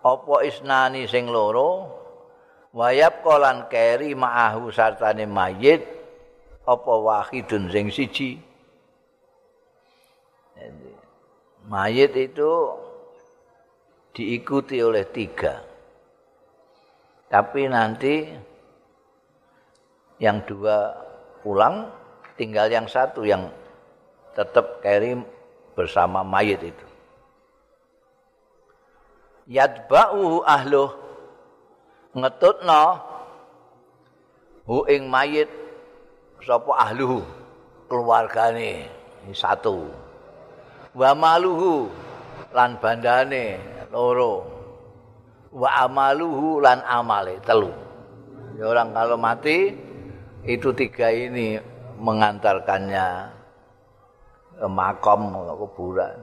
[0.00, 1.99] apa isnani sing loro
[2.70, 5.82] wayap kolan keri ma'ahu sartane mayit
[6.66, 8.38] apa wahidun sing siji?
[11.66, 12.50] Mayit itu
[14.14, 15.62] diikuti oleh tiga.
[17.30, 18.26] Tapi nanti
[20.18, 20.92] yang dua
[21.40, 21.88] pulang,
[22.34, 23.48] tinggal yang satu yang
[24.34, 25.14] tetap carry
[25.78, 26.86] bersama mayit itu.
[29.50, 31.09] Yadba'u ahluh
[32.14, 32.84] ngetutno
[34.66, 35.50] hu ing mayit
[36.42, 37.22] sapa ahluhu
[37.90, 38.86] keluargane
[39.34, 39.90] satu.
[40.94, 41.90] Wa maluhu
[42.50, 43.58] lan bandane
[43.90, 44.60] loro.
[45.50, 47.74] wa amaluhu lan amale telu.
[48.54, 49.74] Ya orang kalau mati
[50.46, 51.58] itu tiga ini
[51.98, 53.08] mengantarkannya
[54.62, 56.16] ke makam kuburan.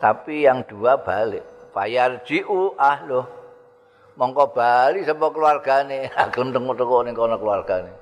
[0.00, 1.44] Tapi yang dua balik.
[1.76, 3.26] Fayarji'u ahluh.
[4.14, 7.92] Mongko bali sapa keluargane, gelem tengok-tengok ning kono keluargane.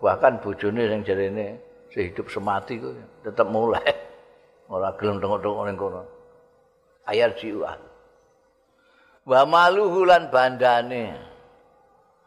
[0.00, 1.46] Bahkan bojone sing jarene
[1.92, 3.84] sehidup semati ku tetep mulai.
[4.72, 6.02] Ora gelem tengok-tengok ning kono.
[7.04, 7.90] Ayarji'u ahluh.
[9.30, 11.14] wa maluhu lan bandane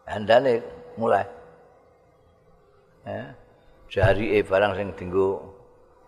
[0.06, 0.62] bandane
[0.96, 1.26] mulai
[3.04, 3.34] ya
[3.90, 5.42] jari e barang sing dinggo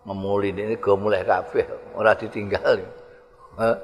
[0.06, 1.66] ngemuli ini go mulai kabeh
[1.98, 2.80] ora ditinggal
[3.60, 3.76] eh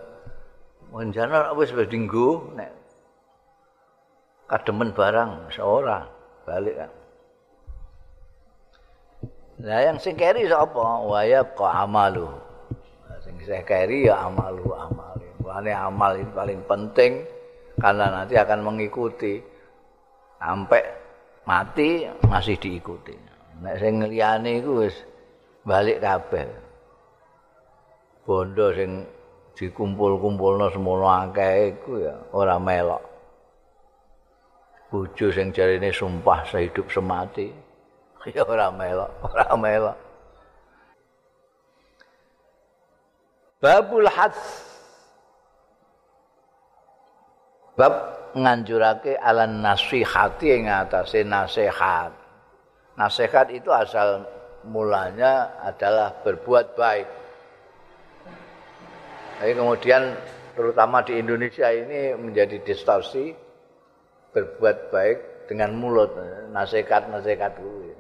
[0.95, 2.71] menjana wis wis dinggo nek
[4.53, 6.05] kademen barang seorang
[6.45, 6.93] balik kan
[9.63, 11.07] Nah yang sing keri sapa?
[11.07, 12.27] Wa ya qa amalu.
[13.23, 15.27] Sing sing keri ya amalu amalu.
[15.39, 17.23] Mulane amal itu paling penting
[17.79, 19.39] karena nanti akan mengikuti
[20.43, 20.83] sampai
[21.47, 23.15] mati masih diikuti.
[23.63, 24.99] Nek sing liyane iku wis
[25.63, 26.43] balik kabeh.
[28.27, 29.07] Bondo sing
[29.55, 33.12] dikumpul-kumpulno semono akeh iku ya ora melok.
[34.93, 37.49] Bojo sing jarine sumpah sehidup semati
[38.37, 39.99] ya ora melok, ora melok.
[43.59, 44.39] Babul hadz
[47.75, 47.95] bab
[48.37, 52.15] nganjurake ala nasihati ing atase nasihat.
[52.95, 54.29] Nasihat itu asal
[54.69, 57.09] mulanya adalah berbuat baik.
[59.41, 60.15] Tapi kemudian
[60.55, 63.35] terutama di Indonesia ini menjadi distorsi
[64.33, 65.19] berbuat baik
[65.49, 66.17] dengan mulut
[66.53, 67.93] nasihat-nasihat kuwi.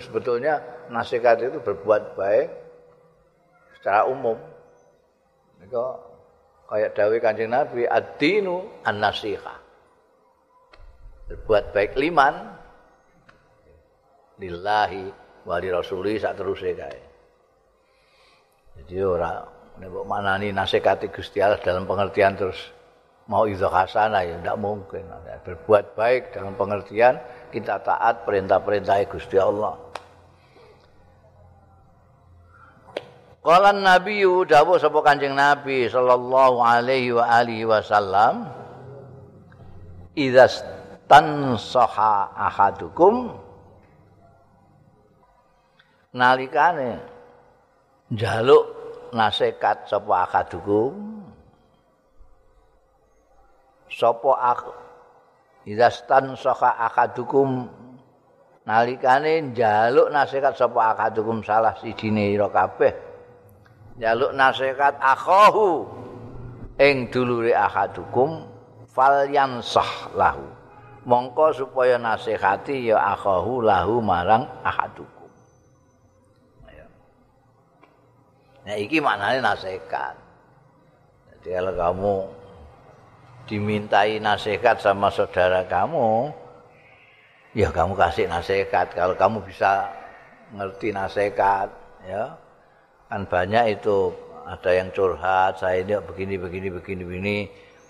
[0.00, 0.60] Sebetulnya
[0.92, 2.48] nasihat itu berbuat baik
[3.80, 4.36] secara umum.
[5.60, 5.80] Itu
[6.68, 9.58] kayak dawe Kanjeng Nabi ad-dinu an-nasihah.
[11.28, 12.56] Berbuat baik liman
[14.40, 15.04] lillahi
[15.44, 17.00] wa li rasuli sak teruse kae.
[18.80, 19.44] Jadi ora
[19.76, 22.58] nek manani nasihati Gusti Allah dalam pengertian terus
[23.30, 25.06] mau itu hasanah ya tidak mungkin.
[25.46, 27.16] Berbuat baik dalam pengertian
[27.54, 29.78] kita taat perintah-perintah Gusti Allah.
[33.40, 38.52] Qala Nabi dawuh sapa Kanjeng Nabi sallallahu alaihi wa alihi wasallam
[40.12, 40.60] idza
[41.08, 43.32] tansaha ahadukum
[46.12, 47.00] nalikane
[48.12, 48.68] njaluk
[49.16, 51.09] nasihat sapa ahadukum
[53.90, 54.60] sapa ak
[55.66, 57.66] idastan saka akadukum
[58.64, 62.94] nalikane njaluk nasihat sapa akadukum salah sijine ira kabeh.
[63.98, 65.84] Njaluk nasihat akhahu
[66.80, 68.46] ing dulure akadukum
[68.94, 70.46] falyansah lahu.
[71.04, 75.20] Mongko supaya nasihati ya akhahu lahu marang akadukum
[78.60, 80.14] Nah, iki maknanya nasihat.
[81.32, 82.14] Jadi kalau kamu
[83.50, 86.30] dimintai nasihat sama saudara kamu,
[87.58, 88.94] ya kamu kasih nasihat.
[88.94, 89.90] Kalau kamu bisa
[90.54, 91.66] ngerti nasihat,
[92.06, 92.38] ya
[93.10, 94.14] kan banyak itu
[94.46, 97.36] ada yang curhat, saya ini begini begini begini begini,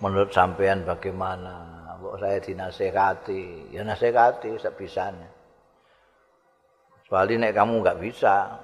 [0.00, 1.76] menurut sampean bagaimana?
[2.00, 3.76] Kok saya dinasehati?
[3.76, 5.28] Ya nasehati sebisanya.
[7.04, 8.56] Kecuali nek kamu nggak bisa,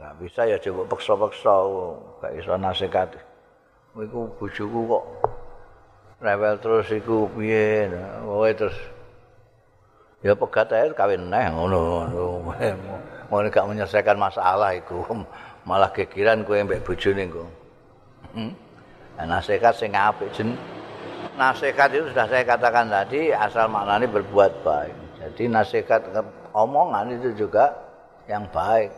[0.00, 1.54] nggak bisa ya coba peksa-peksa,
[2.24, 3.20] nggak bisa nasehati.
[4.00, 5.04] Iku bojoku kok
[6.20, 7.90] rewel terus iku piye?
[8.24, 8.76] Wae terus
[10.24, 13.46] ya pegat ae kawin neh ngono ngono.
[13.52, 15.02] Gak menyelesaikan masalah iku
[15.68, 17.44] malah kekiran kowe mbek bojone engko
[18.38, 18.52] hmm?
[19.18, 20.54] nasihat sing apik jen
[21.34, 24.96] nasihat itu sudah saya katakan tadi asal maknanya berbuat baik.
[25.20, 26.00] Jadi nasihat
[26.56, 27.72] omongan itu juga
[28.28, 28.92] yang baik.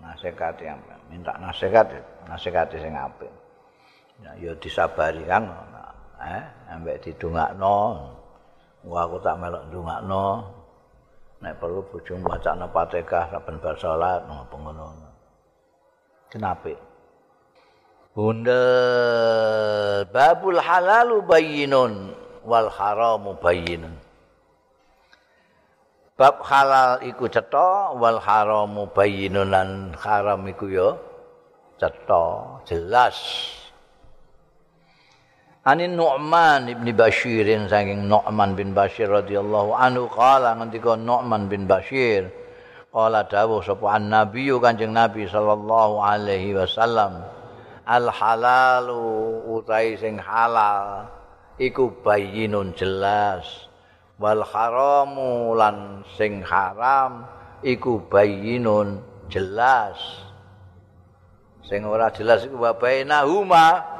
[0.00, 1.88] Nasihat yang minta nasihat
[2.28, 3.32] nasihat sing apik.
[4.20, 5.46] Ya, ya disabari kan
[6.22, 6.44] eh
[6.74, 7.78] ambek didongakno.
[8.86, 10.26] Wah aku tak melok ndongakno.
[11.38, 14.86] Nek perlu bojomu bacane Fatihah saben bar salat ngopo ngono.
[16.28, 16.74] Kenapa
[18.18, 18.64] Bunda
[20.10, 22.10] babul halalu bayyinun
[22.42, 23.94] wal haramu bayyinun.
[26.18, 30.98] Bab halal iku cetha wal haramu bayyinun lan haram iku ya
[31.78, 32.58] cetha.
[32.66, 33.14] Jelas
[35.68, 42.32] Anin Nu'man ibn Bashirin saking Nu'man bin Bashir radhiyallahu anhu qala ngendika Nu'man bin Bashir
[42.88, 47.20] qala dawuh sapa an-nabi Kanjeng Nabi sallallahu alaihi wasallam
[47.84, 48.96] al halalu
[49.44, 51.04] utai sing halal
[51.60, 53.68] iku bayinun jelas.
[54.16, 57.28] Wal haramu lan sing haram
[57.60, 60.00] iku bayinun jelas.
[61.60, 63.97] Sing ora jelas iku bainahuma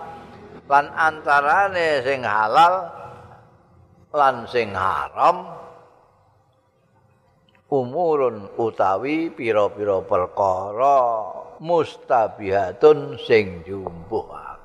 [0.68, 2.74] lan antarane sing halal
[4.12, 5.48] lan sing haram
[7.72, 11.00] umurun utawi pira-pira perkara
[11.60, 14.58] mustabihatun sing jumbuhake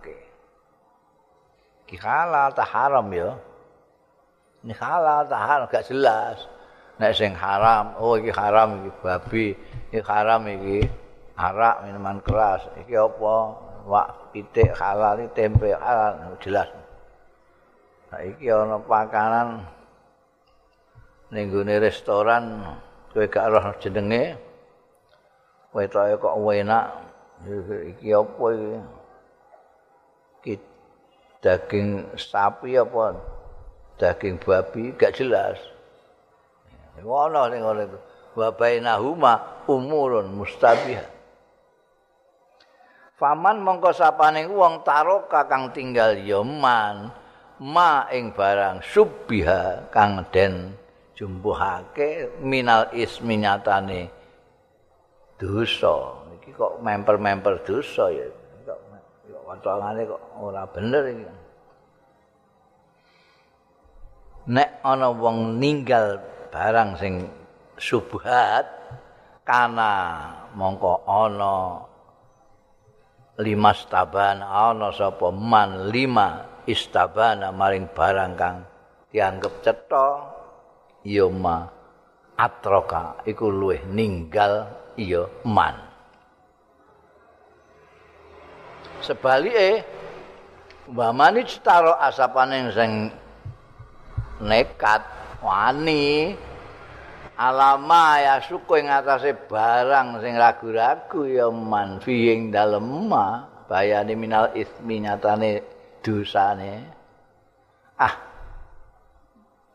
[1.93, 3.37] iki halal ta haram ya?
[4.65, 6.41] Ini halal ta haram gak jelas.
[6.97, 9.47] Nek sing haram oh iki haram iki babi
[9.93, 10.89] iki haram iki
[11.37, 13.37] arak minuman keras iki apa
[13.83, 16.35] wak pitik halal iki tempe halal.
[16.39, 16.69] Jelas.
[18.09, 19.67] Saiki ana pakanan
[21.33, 22.61] ning gone restoran
[23.11, 24.37] kowe gak roh jenenge
[25.73, 26.85] wetoke kok enak.
[27.93, 28.73] Iki apa iki?
[30.39, 30.53] Iki
[31.43, 33.17] daging sapi apa?
[33.99, 35.59] Daging babi gak jelas.
[37.01, 37.85] Ngono ning ngene
[38.33, 41.12] wa bainahuma umurun mustabihah
[43.23, 47.07] Faman mongko sapane wong taro kakang tinggal ya man
[47.63, 50.75] ma ing barang subbiha kang den
[51.15, 54.11] jumbuhake minal ismi nyatane
[55.39, 56.19] dosa.
[56.35, 58.27] Iki kok memper-memper dosa ya?
[58.67, 61.25] Kok watangane kok ora bener iki.
[64.51, 66.19] Nek ana wong ninggal
[66.51, 67.23] barang sing
[67.79, 68.67] subhat
[69.47, 70.27] kana
[70.59, 71.87] mongko ana
[73.41, 78.57] lima staban ana sapa man lima istabana maring barang kang
[79.09, 80.07] dianggap cetha
[81.01, 81.65] ya ma
[82.37, 85.77] atroka iku luwih ninggal ya man.
[89.03, 89.83] Sebalike
[90.87, 93.11] mbamani cetaro asapane sing
[94.39, 95.03] nekat
[95.43, 96.35] wani
[97.37, 103.49] alama ya suku ing atase barang sing ragu-ragu ya man fi ing dalem ma.
[103.63, 105.63] Bayane minal ismi nyatane
[106.03, 106.83] dosane.
[107.97, 108.13] Ah.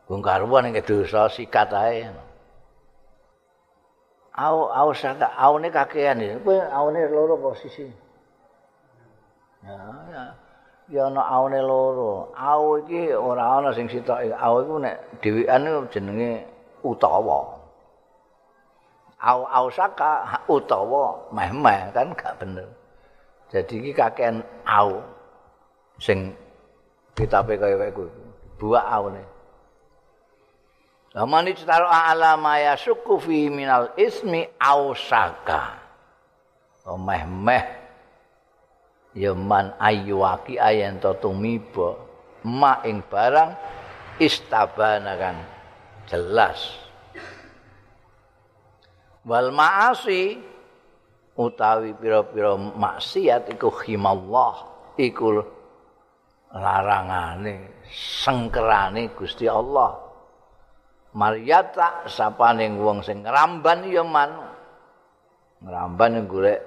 [0.07, 2.07] Wong karuan ing dosa sikat ae.
[4.39, 6.35] Au au saka aune kakean iki.
[6.39, 7.91] Kowe aune loro posisi
[9.67, 9.77] ya
[10.13, 10.23] ya.
[10.89, 12.31] Ya ana aune loro.
[12.33, 14.31] Au iki ora ana sing sitok.
[14.33, 16.48] Au iku nek dhewean jenenge
[16.83, 17.59] utawa.
[19.19, 22.67] Au au saka utawa meh-meh kan gak bener.
[23.51, 25.03] Jadi iki kakean au
[25.99, 26.31] sing
[27.17, 28.11] kitabe kaya kowe kuwi.
[28.59, 29.23] Buak aune.
[31.15, 35.75] Lamani citaro alama ya suku fi minal ismi au saka.
[36.89, 37.79] Meh-meh
[39.17, 41.97] ya man ayyuaki ayen to tumiba
[42.45, 43.57] ma ing barang
[44.21, 45.37] istabana kan
[46.09, 46.57] jelas.
[49.23, 50.41] Wal maasi
[51.37, 54.55] utawi pira-pira maksiat iku khimallah
[54.97, 55.45] iku
[56.51, 60.09] larangane sengkerane Gusti Allah.
[61.09, 64.29] Maryata sapane wong sing ngramban ya man.
[65.61, 66.59] Ngramban golek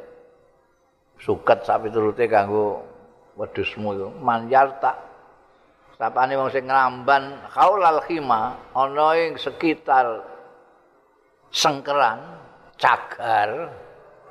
[1.18, 2.82] suket sapi turute kanggo
[3.38, 4.08] wedhusmu iku.
[4.22, 5.11] Man yarta
[6.02, 10.18] sapane wong sing ngramban kaulal khima ana ing sekitar
[11.54, 12.18] sengkeran
[12.74, 13.70] cagar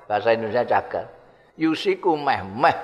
[0.03, 1.07] bahasa Indonesia cagar.
[1.55, 2.76] Yusiku meh-meh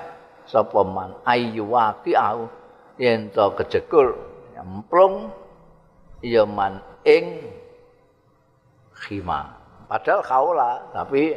[0.48, 1.20] sapa man?
[1.28, 2.48] Ayu waqi au
[2.96, 4.16] yen to kejekur
[4.56, 5.36] nyemplung
[6.24, 7.44] ya man ing
[9.04, 9.52] khima
[9.84, 11.36] padahal kaula tapi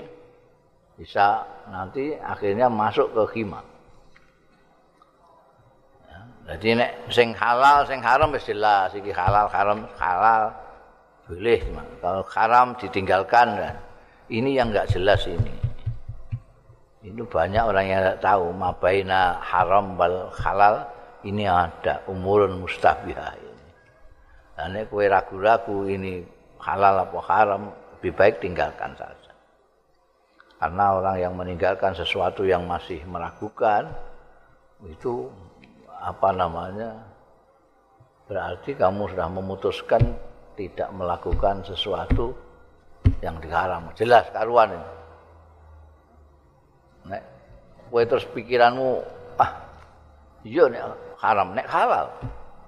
[0.95, 3.62] bisa nanti akhirnya masuk ke khima
[6.52, 10.52] Jadi nek sing halal sing haram wis jelas iki halal haram halal
[11.32, 11.64] boleh
[12.04, 13.76] kalau haram ditinggalkan kan.
[14.28, 15.52] Ini yang enggak jelas ini.
[17.08, 20.84] Itu banyak orang yang tidak tahu mabaina haram wal halal
[21.24, 23.66] ini ada umurun mustabihah ini.
[24.56, 26.20] Dan nek kowe ragu-ragu ini
[26.60, 27.62] halal apa haram
[27.95, 29.32] lebih baik tinggalkan saja.
[30.60, 33.89] Karena orang yang meninggalkan sesuatu yang masih meragukan
[34.86, 35.32] itu
[36.02, 36.97] apa namanya
[38.26, 40.02] berarti kamu sudah memutuskan
[40.58, 42.34] tidak melakukan sesuatu
[43.22, 43.86] yang diharam.
[43.93, 44.89] Jelas karuan ini.
[47.12, 47.22] Nek
[47.89, 49.02] kowe terus pikiranmu
[49.38, 49.52] ah
[50.41, 50.84] iya nek
[51.22, 52.08] haram nek halal.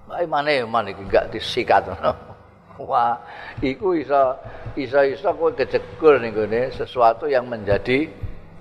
[0.04, 1.88] Bae maneh man iki gak disikat
[2.90, 3.16] wah
[3.64, 4.36] iku iso
[4.76, 6.36] iso iso kowe kejegur ning
[6.76, 8.10] sesuatu yang menjadi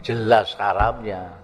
[0.07, 1.42] jelas haramnya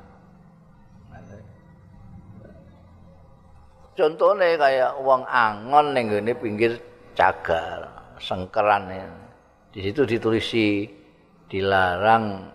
[3.99, 6.79] Contohnya kayak uang angon ning ngene pinggir
[7.19, 8.87] cagar, sengkeran
[9.75, 10.87] Di situ ditulisi
[11.51, 12.47] dilarang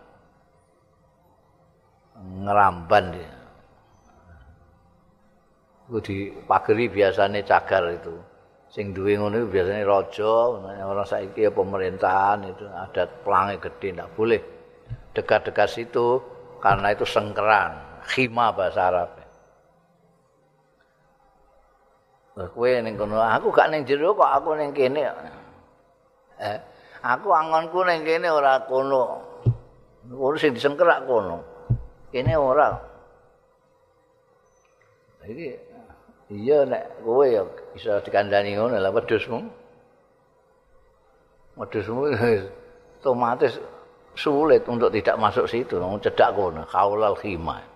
[2.48, 3.34] ngeramban dia.
[5.92, 8.16] Itu dipageri biasanya cagar itu.
[8.72, 10.32] Sing duwe ngono biasanya raja,
[10.64, 14.42] orang saiki ya pemerintahan itu ada pelangi gede ndak boleh
[15.14, 16.24] dekat-dekat situ
[16.58, 19.23] karena itu sengkeran, khima bahasa Arab.
[22.36, 23.22] Kowe ning kono.
[23.22, 25.06] Aku gak ning jero kok aku ning kene.
[26.42, 26.58] Eh
[27.06, 29.22] aku angonku ning kene ora kono.
[30.10, 31.38] Kono sing disengkerak kono.
[32.10, 32.74] Kene ora.
[35.24, 35.50] Iki
[36.34, 39.40] iya nek kowe ya bisa dikandani ngono lah wedhusmu.
[41.54, 42.02] Wedhusmu
[43.04, 43.62] otomatis
[44.18, 45.78] sulit untuk tidak masuk situ.
[45.78, 47.74] Cedak kono kaulal khima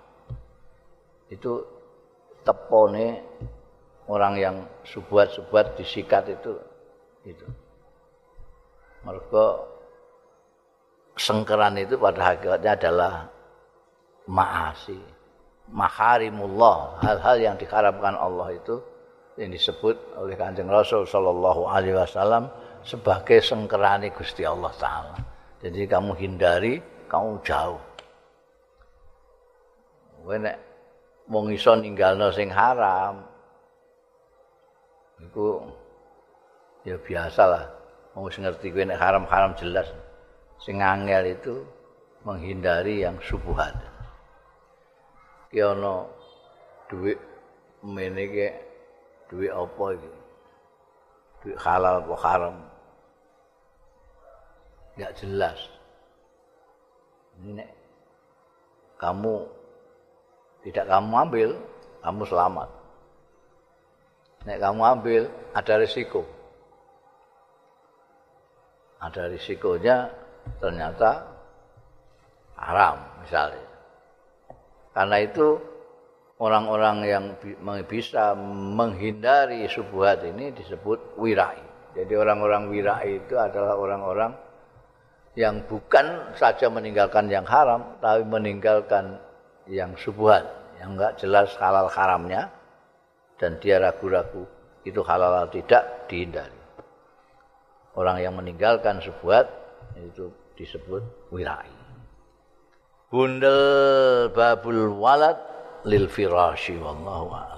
[1.27, 1.59] itu
[2.47, 3.19] tepone
[4.07, 4.55] orang yang
[4.87, 6.55] subuat-subuat disikat itu
[7.27, 7.47] itu
[9.03, 9.67] mereka
[11.19, 13.13] sengkeran itu pada hakikatnya adalah
[14.27, 14.99] maasi
[15.71, 18.79] maharimullah hal-hal yang diharapkan Allah itu
[19.37, 22.49] yang disebut oleh kanjeng Rasul Shallallahu Alaihi Wasallam
[22.81, 25.17] sebagai sengkerani Gusti Allah Taala.
[25.61, 27.81] Jadi kamu hindari, kamu jauh.
[30.25, 30.51] Wene
[31.29, 33.21] mau iso ninggalno sing haram,
[35.21, 35.65] iku
[36.85, 37.65] ya biasa lah
[38.13, 39.89] mau ngerti gue nek haram-haram jelas
[40.61, 41.53] sing angel itu
[42.25, 43.73] menghindari yang subuhat
[45.49, 46.05] ki ana
[46.89, 47.17] dhuwit
[47.81, 48.47] mene ki
[49.29, 50.17] dhuwit apa iki
[51.55, 52.55] halal apa haram.
[54.97, 55.59] Enggak jelas.
[57.37, 57.69] Ini nek
[58.97, 59.45] kamu
[60.65, 61.49] tidak kamu ambil,
[62.01, 62.69] kamu selamat.
[64.45, 65.21] Nek kamu ambil,
[65.55, 66.21] ada risiko.
[69.01, 70.09] Ada risikonya
[70.61, 71.25] ternyata
[72.57, 73.65] haram misalnya.
[74.93, 75.61] Karena itu
[76.41, 77.25] orang-orang yang
[77.85, 78.33] bisa
[78.73, 81.61] menghindari subuhat ini disebut wirai.
[81.93, 84.33] Jadi orang-orang wirai itu adalah orang-orang
[85.37, 89.21] yang bukan saja meninggalkan yang haram, tapi meninggalkan
[89.69, 90.45] yang subuhat,
[90.81, 92.49] yang enggak jelas halal haramnya,
[93.37, 94.45] dan dia ragu-ragu
[94.83, 96.57] itu halal atau tidak dihindari.
[97.97, 99.49] Orang yang meninggalkan subuhat
[99.97, 101.01] itu disebut
[101.33, 101.69] wirai.
[103.09, 105.39] Bundel babul walad
[105.87, 107.56] lil firashi wallahu a'lam.